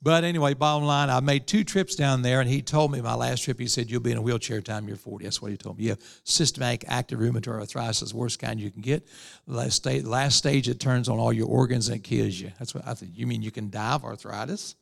[0.01, 3.15] But anyway, bottom line, I made two trips down there, and he told me my
[3.15, 5.23] last trip, he said, You'll be in a wheelchair time you're 40.
[5.25, 5.87] That's what he told me.
[5.87, 9.07] Have systematic active rheumatoid arthritis, is the worst kind you can get.
[9.47, 12.51] Last stage, last stage, it turns on all your organs and it kills you.
[12.59, 13.13] That's what I think.
[13.15, 14.75] You mean you can die of arthritis?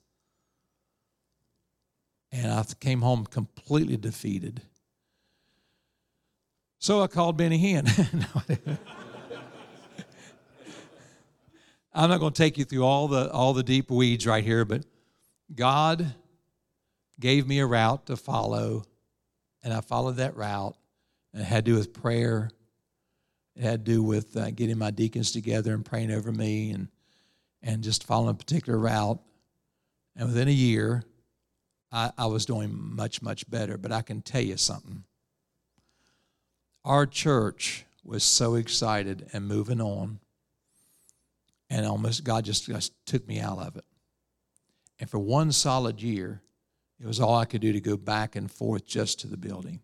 [2.34, 4.62] And I came home completely defeated.
[6.80, 7.88] So I called Benny Hinn.
[11.93, 14.65] I'm not going to take you through all the all the deep weeds right here,
[14.65, 14.84] but
[15.53, 16.13] God
[17.19, 18.84] gave me a route to follow,
[19.63, 20.75] and I followed that route.
[21.34, 22.49] And it had to do with prayer.
[23.55, 26.88] It had to do with uh, getting my deacons together and praying over me and,
[27.62, 29.19] and just following a particular route.
[30.15, 31.03] And within a year,
[31.91, 33.77] I, I was doing much, much better.
[33.77, 35.03] But I can tell you something.
[36.86, 40.19] Our church was so excited and moving on,
[41.69, 43.84] and almost God just, just took me out of it.
[44.99, 46.41] And for one solid year,
[46.99, 49.81] it was all I could do to go back and forth just to the building.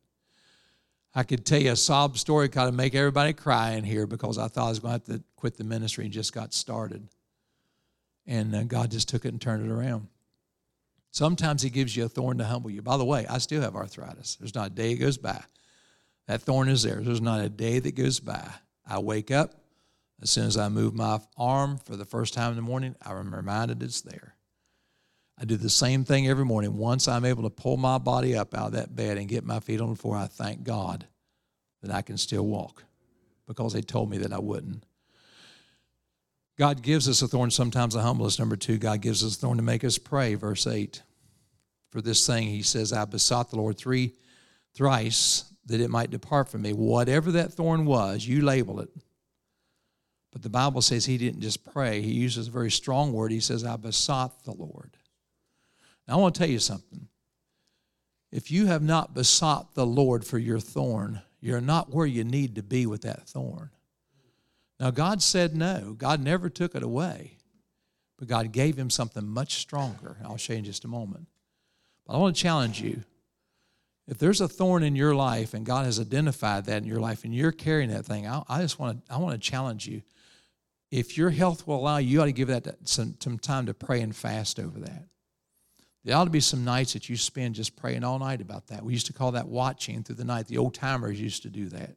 [1.13, 4.38] I could tell you a sob story, kind of make everybody cry in here because
[4.38, 7.10] I thought I was going to have to quit the ministry and just got started.
[8.26, 10.08] And uh, God just took it and turned it around.
[11.12, 12.82] Sometimes He gives you a thorn to humble you.
[12.82, 14.36] By the way, I still have arthritis.
[14.36, 15.43] There's not a day that goes by.
[16.28, 17.02] That thorn is there.
[17.02, 18.50] There's not a day that goes by.
[18.88, 19.56] I wake up.
[20.21, 23.34] As soon as I move my arm for the first time in the morning, I'm
[23.34, 24.31] reminded it's there.
[25.41, 26.77] I do the same thing every morning.
[26.77, 29.60] Once I'm able to pull my body up out of that bed and get my
[29.60, 31.08] feet on the floor, I thank God
[31.82, 32.84] that I can still walk
[33.47, 34.86] because they told me that I wouldn't.
[36.60, 38.38] God gives us a thorn sometimes to humble us.
[38.38, 40.36] Number two, God gives us a thorn to make us pray.
[40.36, 41.01] Verse 8.
[41.89, 44.13] For this thing, he says, I besought the Lord three
[44.75, 46.73] thrice that it might depart from me.
[46.73, 48.89] Whatever that thorn was, you label it.
[50.32, 53.32] But the Bible says he didn't just pray, he uses a very strong word.
[53.32, 54.97] He says, I besought the Lord.
[56.12, 57.08] I want to tell you something.
[58.32, 62.56] If you have not besought the Lord for your thorn, you're not where you need
[62.56, 63.71] to be with that thorn.
[64.80, 65.95] Now, God said no.
[65.97, 67.38] God never took it away,
[68.18, 70.18] but God gave him something much stronger.
[70.24, 71.28] I'll show you in just a moment.
[72.05, 73.03] But I want to challenge you.
[74.07, 77.24] If there's a thorn in your life and God has identified that in your life
[77.24, 80.01] and you're carrying that thing, I, I just want to I want to challenge you.
[80.89, 83.74] If your health will allow you, you ought to give that some, some time to
[83.74, 85.05] pray and fast over that.
[86.04, 88.84] There ought to be some nights that you spend just praying all night about that.
[88.84, 90.47] We used to call that watching through the night.
[90.47, 91.95] The old timers used to do that.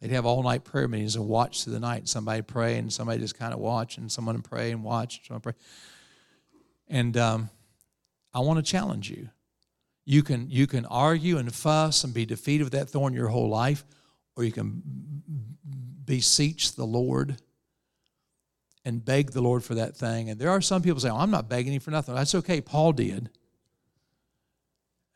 [0.00, 2.08] They'd have all night prayer meetings and watch through the night.
[2.08, 5.26] Somebody pray and somebody just kind of watch and someone pray and watch.
[5.26, 5.54] Someone pray.
[6.86, 7.50] And um,
[8.32, 9.30] I want to challenge you.
[10.04, 13.48] You can, you can argue and fuss and be defeated with that thorn your whole
[13.48, 13.84] life,
[14.36, 14.80] or you can
[16.04, 17.36] beseech the Lord
[18.84, 20.30] and beg the Lord for that thing.
[20.30, 22.14] And there are some people say, oh, I'm not begging him for nothing.
[22.14, 22.60] That's okay.
[22.60, 23.28] Paul did.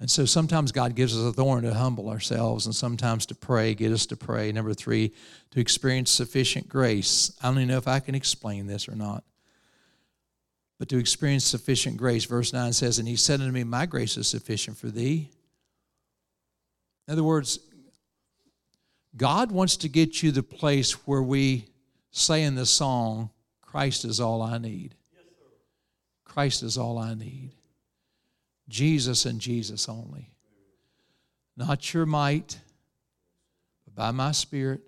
[0.02, 3.72] And so sometimes God gives us a thorn to humble ourselves, and sometimes to pray,
[3.72, 4.50] get us to pray.
[4.50, 5.12] Number three,
[5.52, 7.30] to experience sufficient grace.
[7.40, 9.22] I don't even know if I can explain this or not.
[10.80, 14.16] But to experience sufficient grace, verse 9 says, And he said unto me, My grace
[14.16, 15.30] is sufficient for thee.
[17.06, 17.60] In other words,
[19.16, 21.68] God wants to get you the place where we
[22.10, 23.30] say in the song,
[23.72, 24.94] Christ is all I need.
[26.26, 27.52] Christ is all I need.
[28.68, 30.28] Jesus and Jesus only.
[31.56, 32.58] Not your might,
[33.86, 34.82] but by my spirit.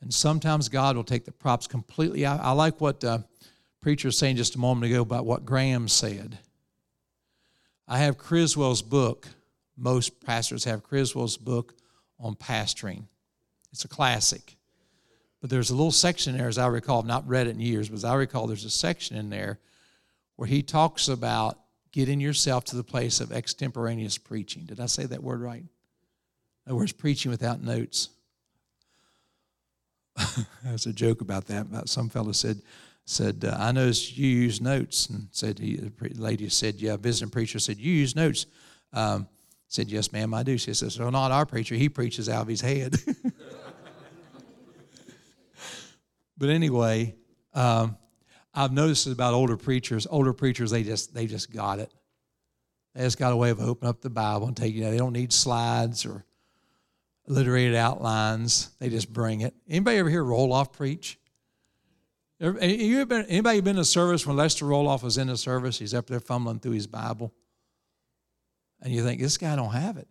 [0.00, 2.40] And sometimes God will take the props completely out.
[2.40, 3.18] I like what uh,
[3.80, 6.38] preacher was saying just a moment ago about what Graham said.
[7.86, 9.28] I have Criswell's book.
[9.76, 11.76] Most pastors have Criswell's book
[12.18, 13.04] on pastoring.
[13.72, 14.56] It's a classic.
[15.46, 17.88] But there's a little section there, as I recall, I've not read it in years,
[17.88, 19.60] but as I recall, there's a section in there
[20.34, 21.56] where he talks about
[21.92, 24.64] getting yourself to the place of extemporaneous preaching.
[24.64, 25.60] Did I say that word right?
[25.62, 25.68] In
[26.66, 28.08] other words, preaching without notes.
[30.64, 31.66] There's a joke about that.
[31.66, 32.60] About some fellow said,
[33.04, 37.30] said uh, I noticed you use notes, and said he, the lady said, yeah, visiting
[37.30, 38.46] preacher said you use notes.
[38.92, 39.28] Um,
[39.68, 40.58] said, yes, ma'am, I do.
[40.58, 41.76] She says, well, not our preacher.
[41.76, 42.96] He preaches out of his head.
[46.38, 47.14] but anyway,
[47.54, 47.96] um,
[48.54, 50.06] I've noticed about older preachers.
[50.08, 51.92] Older preachers, they just they just got it.
[52.94, 54.90] They just got a way of opening up the Bible and taking it.
[54.90, 56.24] They don't need slides or
[57.28, 58.70] alliterated outlines.
[58.78, 59.54] They just bring it.
[59.68, 61.18] Anybody ever hear Roloff preach?
[62.38, 65.78] You been, anybody been a service when Lester Roloff was in the service?
[65.78, 67.32] He's up there fumbling through his Bible,
[68.82, 70.08] and you think this guy don't have it,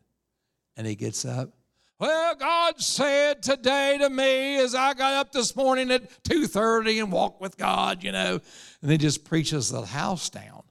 [0.76, 1.55] and he gets up
[1.98, 7.12] well, God said today to me as I got up this morning at 2:30 and
[7.12, 8.42] walked with God, you know,
[8.82, 10.64] and then just preaches the house down.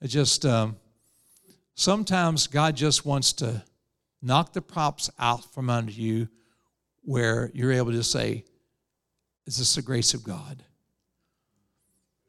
[0.00, 0.76] It just um,
[1.74, 3.64] sometimes God just wants to
[4.22, 6.28] knock the props out from under you
[7.02, 8.44] where you're able to say,
[9.46, 10.62] Is this the grace of God?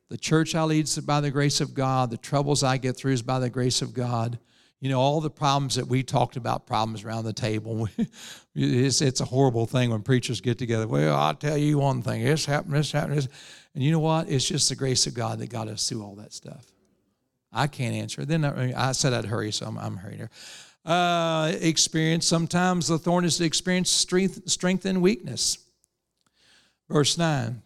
[0.09, 2.09] The church I lead is by the grace of God.
[2.09, 4.39] The troubles I get through is by the grace of God
[4.82, 7.88] you know, all the problems that we talked about, problems around the table.
[8.56, 10.88] it's, it's a horrible thing when preachers get together.
[10.88, 12.24] Well, I'll tell you one thing.
[12.24, 13.28] This happened, this happened.
[13.76, 14.28] And you know what?
[14.28, 16.66] It's just the grace of God that got us through all that stuff.
[17.54, 18.26] I can't answer.
[18.26, 20.32] Then I said I'd hurry, so I'm, I'm hurrying here.
[20.84, 25.60] Uh, experience, sometimes the thorn is to experience strength, strength and weakness.
[26.90, 27.62] Verse 9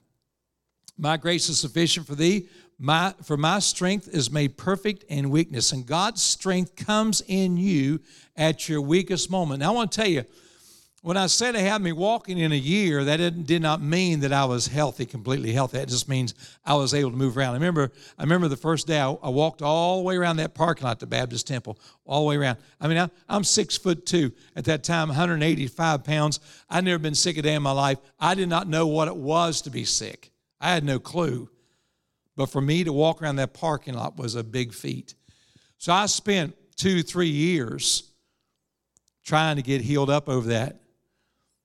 [0.97, 5.71] My grace is sufficient for thee, my, for my strength is made perfect in weakness.
[5.71, 8.01] And God's strength comes in you
[8.35, 9.61] at your weakest moment.
[9.61, 10.25] Now, I want to tell you,
[11.05, 14.33] when I said it had me walking in a year, that did not mean that
[14.33, 15.77] I was healthy, completely healthy.
[15.77, 16.33] It just means
[16.65, 17.51] I was able to move around.
[17.51, 20.55] I remember, I remember the first day I, I walked all the way around that
[20.55, 22.57] parking lot, the Baptist Temple, all the way around.
[22.81, 26.39] I mean, I, I'm six foot two at that time, 185 pounds.
[26.71, 27.99] I'd never been sick a day in my life.
[28.19, 30.31] I did not know what it was to be sick.
[30.59, 31.49] I had no clue.
[32.35, 35.15] But for me to walk around that parking lot was a big feat.
[35.77, 38.11] So I spent two, three years
[39.23, 40.81] trying to get healed up over that.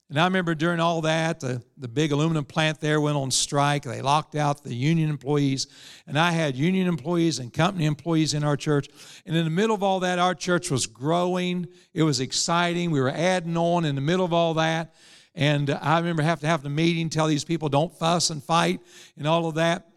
[0.09, 3.85] And I remember during all that, the, the big aluminum plant there went on strike.
[3.85, 5.69] They locked out the union employees.
[6.09, 8.89] And I had union employees and company employees in our church.
[9.25, 11.69] And in the middle of all that, our church was growing.
[11.95, 12.91] It was exciting.
[12.91, 14.97] We were adding on in the middle of all that.
[15.37, 18.81] And I remember having to have the meeting, tell these people don't fuss and fight
[19.17, 19.90] and all of that.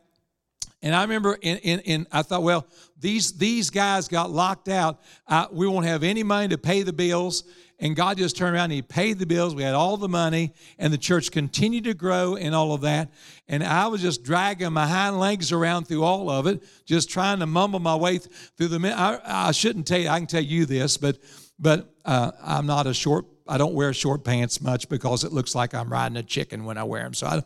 [0.84, 2.68] And I remember, in, I thought, well,
[3.00, 5.02] these these guys got locked out.
[5.52, 7.46] We won't have any money to pay the bills.
[7.80, 9.56] And God just turned around and He paid the bills.
[9.56, 13.12] We had all the money, and the church continued to grow and all of that.
[13.48, 17.40] And I was just dragging my hind legs around through all of it, just trying
[17.40, 18.94] to mumble my way through the.
[18.94, 20.10] I, I shouldn't tell you.
[20.10, 21.18] I can tell you this, but
[21.58, 23.26] but uh, I'm not a short.
[23.48, 26.78] I don't wear short pants much because it looks like I'm riding a chicken when
[26.78, 27.14] I wear them.
[27.14, 27.44] So I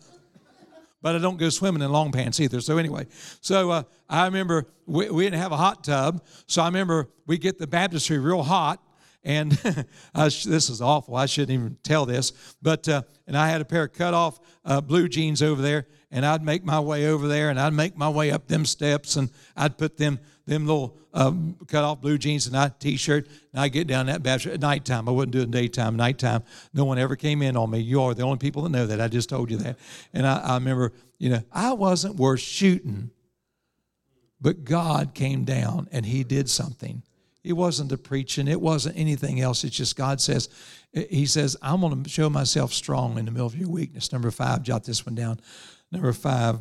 [1.07, 2.59] but I don't go swimming in long pants either.
[2.59, 3.07] So anyway,
[3.39, 7.37] so uh, I remember we, we didn't have a hot tub, so I remember we
[7.37, 8.83] get the baptistry real hot,
[9.23, 9.57] and
[10.27, 11.15] sh- this is awful.
[11.15, 14.41] I shouldn't even tell this, but uh, and I had a pair of cut off
[14.65, 17.95] uh, blue jeans over there, and I'd make my way over there, and I'd make
[17.95, 22.17] my way up them steps, and I'd put them them little um, cut off blue
[22.17, 25.07] jeans and a t-shirt, and I get down that baptistry at nighttime.
[25.07, 25.95] I wouldn't do it in daytime.
[25.95, 26.43] Nighttime,
[26.73, 27.79] no one ever came in on me.
[27.79, 29.01] You are the only people that know that.
[29.01, 29.77] I just told you that,
[30.13, 33.11] and I, I remember, you know, I wasn't worth shooting,
[34.39, 37.03] but God came down and He did something.
[37.43, 38.47] It wasn't the preaching.
[38.47, 39.63] It wasn't anything else.
[39.63, 40.49] It's just God says,
[40.93, 44.11] He says, I'm going to show myself strong in the middle of your weakness.
[44.11, 45.39] Number five, jot this one down.
[45.91, 46.59] Number five,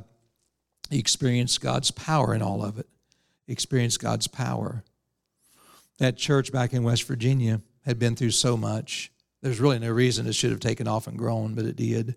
[0.91, 2.87] he experienced God's power in all of it.
[3.49, 4.83] Experienced God's power.
[5.99, 9.13] That church back in West Virginia had been through so much.
[9.43, 12.17] There's really no reason it should have taken off and grown, but it did.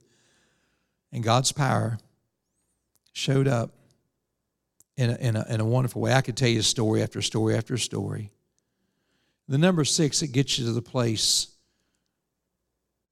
[1.12, 2.00] And God's power
[3.14, 3.74] showed up
[4.98, 6.14] in a, in a, in a wonderful way.
[6.14, 8.32] I could tell you story after story after story.
[9.48, 11.48] The number six, it gets you to the place,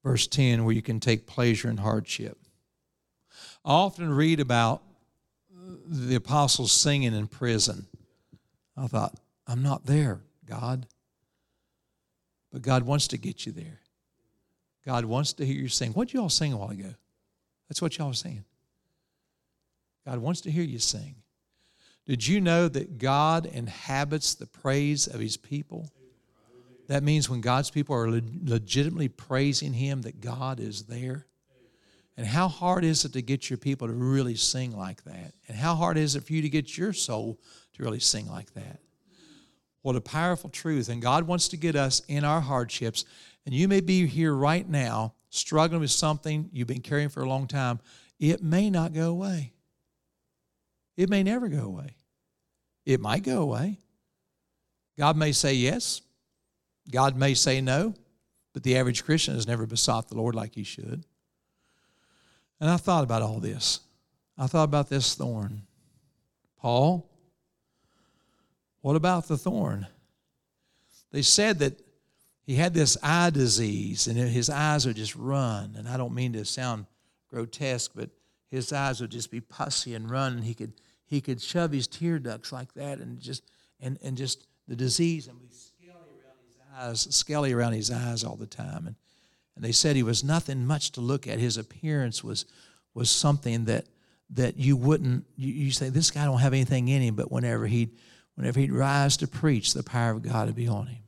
[0.04, 2.38] verse 10, where you can take pleasure in hardship.
[3.66, 4.84] I often read about
[5.86, 7.88] the apostles singing in prison.
[8.78, 9.16] I thought,
[9.48, 10.88] I'm not there, God.
[12.52, 13.80] But God wants to get you there.
[14.86, 15.92] God wants to hear you sing.
[15.92, 16.94] What did you all sing a while ago?
[17.68, 18.46] That's what y'all were saying.
[20.06, 21.16] God wants to hear you sing.
[22.06, 25.92] Did you know that God inhabits the praise of his people?
[26.88, 31.26] That means when God's people are legitimately praising Him, that God is there.
[32.16, 35.34] And how hard is it to get your people to really sing like that?
[35.48, 37.40] And how hard is it for you to get your soul
[37.78, 38.80] to really sing like that?
[39.82, 40.90] What a powerful truth.
[40.90, 43.06] And God wants to get us in our hardships.
[43.46, 47.30] And you may be here right now struggling with something you've been carrying for a
[47.30, 47.80] long time.
[48.20, 49.54] It may not go away.
[50.98, 51.96] It may never go away.
[52.86, 53.80] It might go away.
[54.98, 56.02] God may say yes,
[56.90, 57.94] God may say no,
[58.54, 61.04] but the average Christian has never besought the Lord like he should.
[62.60, 63.82] And I thought about all this.
[64.38, 65.62] I thought about this thorn.
[66.60, 67.07] Paul,
[68.82, 69.88] what about the thorn?
[71.12, 71.80] They said that
[72.46, 75.76] he had this eye disease and his eyes would just run.
[75.78, 76.86] And I don't mean to sound
[77.30, 78.10] grotesque, but
[78.50, 80.34] his eyes would just be pussy and run.
[80.34, 80.74] And he could,
[81.06, 83.44] he could shove his tear ducts like that and just,
[83.80, 85.48] and, and just the disease and be
[86.78, 88.88] eyes, scaly around his eyes all the time.
[88.88, 88.96] And,
[89.56, 91.40] and they said he was nothing much to look at.
[91.40, 92.46] His appearance was,
[92.94, 93.86] was something that,
[94.32, 97.66] that you wouldn't, you, you say, this guy don't have anything in him, but whenever
[97.66, 97.98] he'd,
[98.38, 101.02] whenever he'd rise to preach, the power of God would be on him.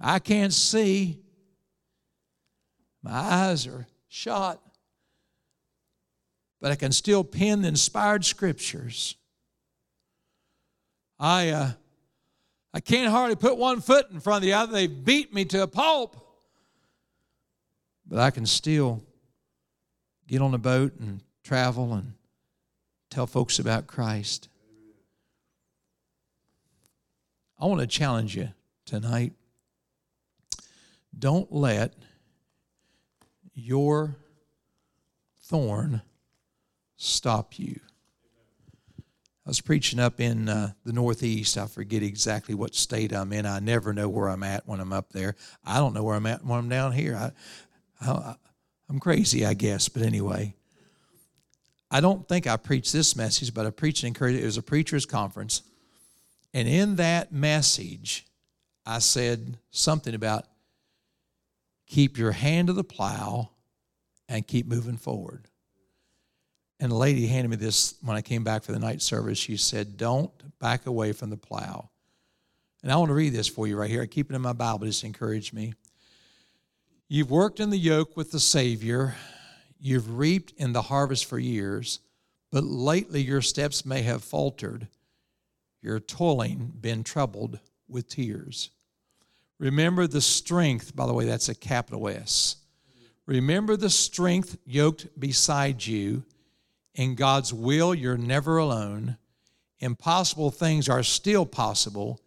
[0.00, 1.18] I can't see.
[3.02, 4.60] My eyes are shot.
[6.60, 9.16] But I can still pen the inspired scriptures.
[11.18, 11.72] I, uh,
[12.72, 14.72] I can't hardly put one foot in front of the other.
[14.72, 16.16] They beat me to a pulp.
[18.06, 19.02] But I can still
[20.28, 22.12] get on a boat and travel and
[23.10, 24.48] tell folks about Christ.
[27.64, 28.50] I want to challenge you
[28.84, 29.32] tonight.
[31.18, 31.94] Don't let
[33.54, 34.16] your
[35.44, 36.02] thorn
[36.96, 37.80] stop you.
[38.98, 41.56] I was preaching up in uh, the Northeast.
[41.56, 43.46] I forget exactly what state I'm in.
[43.46, 45.34] I never know where I'm at when I'm up there.
[45.64, 47.16] I don't know where I'm at when I'm down here.
[47.16, 47.30] I,
[48.06, 48.34] I,
[48.90, 49.88] I'm crazy, I guess.
[49.88, 50.54] But anyway,
[51.90, 54.42] I don't think I preached this message, but I preached and encouraged.
[54.42, 55.62] It was a preacher's conference.
[56.54, 58.24] And in that message,
[58.86, 60.44] I said something about
[61.86, 63.50] keep your hand to the plow
[64.28, 65.48] and keep moving forward.
[66.78, 69.36] And a lady handed me this when I came back for the night service.
[69.36, 70.30] She said, Don't
[70.60, 71.90] back away from the plow.
[72.82, 74.02] And I want to read this for you right here.
[74.02, 75.74] I keep it in my Bible, just encourage me.
[77.08, 79.14] You've worked in the yoke with the Savior,
[79.80, 82.00] you've reaped in the harvest for years,
[82.50, 84.88] but lately your steps may have faltered,
[85.84, 88.70] your toiling been troubled with tears.
[89.58, 92.56] Remember the strength, by the way, that's a capital S.
[93.26, 96.24] Remember the strength yoked beside you
[96.94, 99.18] in God's will, you're never alone.
[99.80, 102.20] Impossible things are still possible.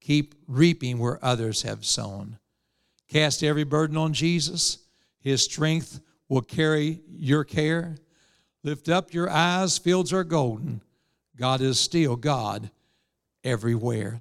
[0.00, 2.38] Keep reaping where others have sown.
[3.08, 4.78] Cast every burden on Jesus.
[5.20, 7.96] His strength will carry your care.
[8.62, 10.82] Lift up your eyes, fields are golden.
[11.36, 12.70] God is still God
[13.44, 14.20] everywhere.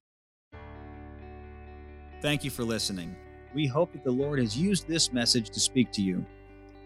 [2.22, 3.16] Thank you for listening.
[3.54, 6.26] We hope that the Lord has used this message to speak to you.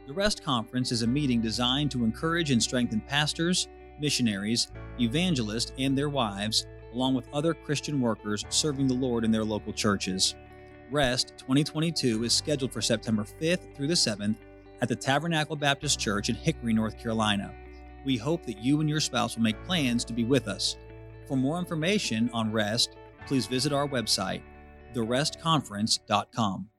[0.08, 3.68] The REST Conference is a meeting designed to encourage and strengthen pastors,
[4.00, 9.44] missionaries, evangelists, and their wives, along with other Christian workers serving the Lord in their
[9.44, 10.36] local churches.
[10.92, 14.36] REST 2022 is scheduled for September 5th through the 7th
[14.82, 17.54] at the Tabernacle Baptist Church in Hickory, North Carolina.
[18.06, 20.78] We hope that you and your spouse will make plans to be with us.
[21.28, 22.96] For more information on REST,
[23.28, 24.42] please visit our website,
[24.94, 26.70] therestconference.com.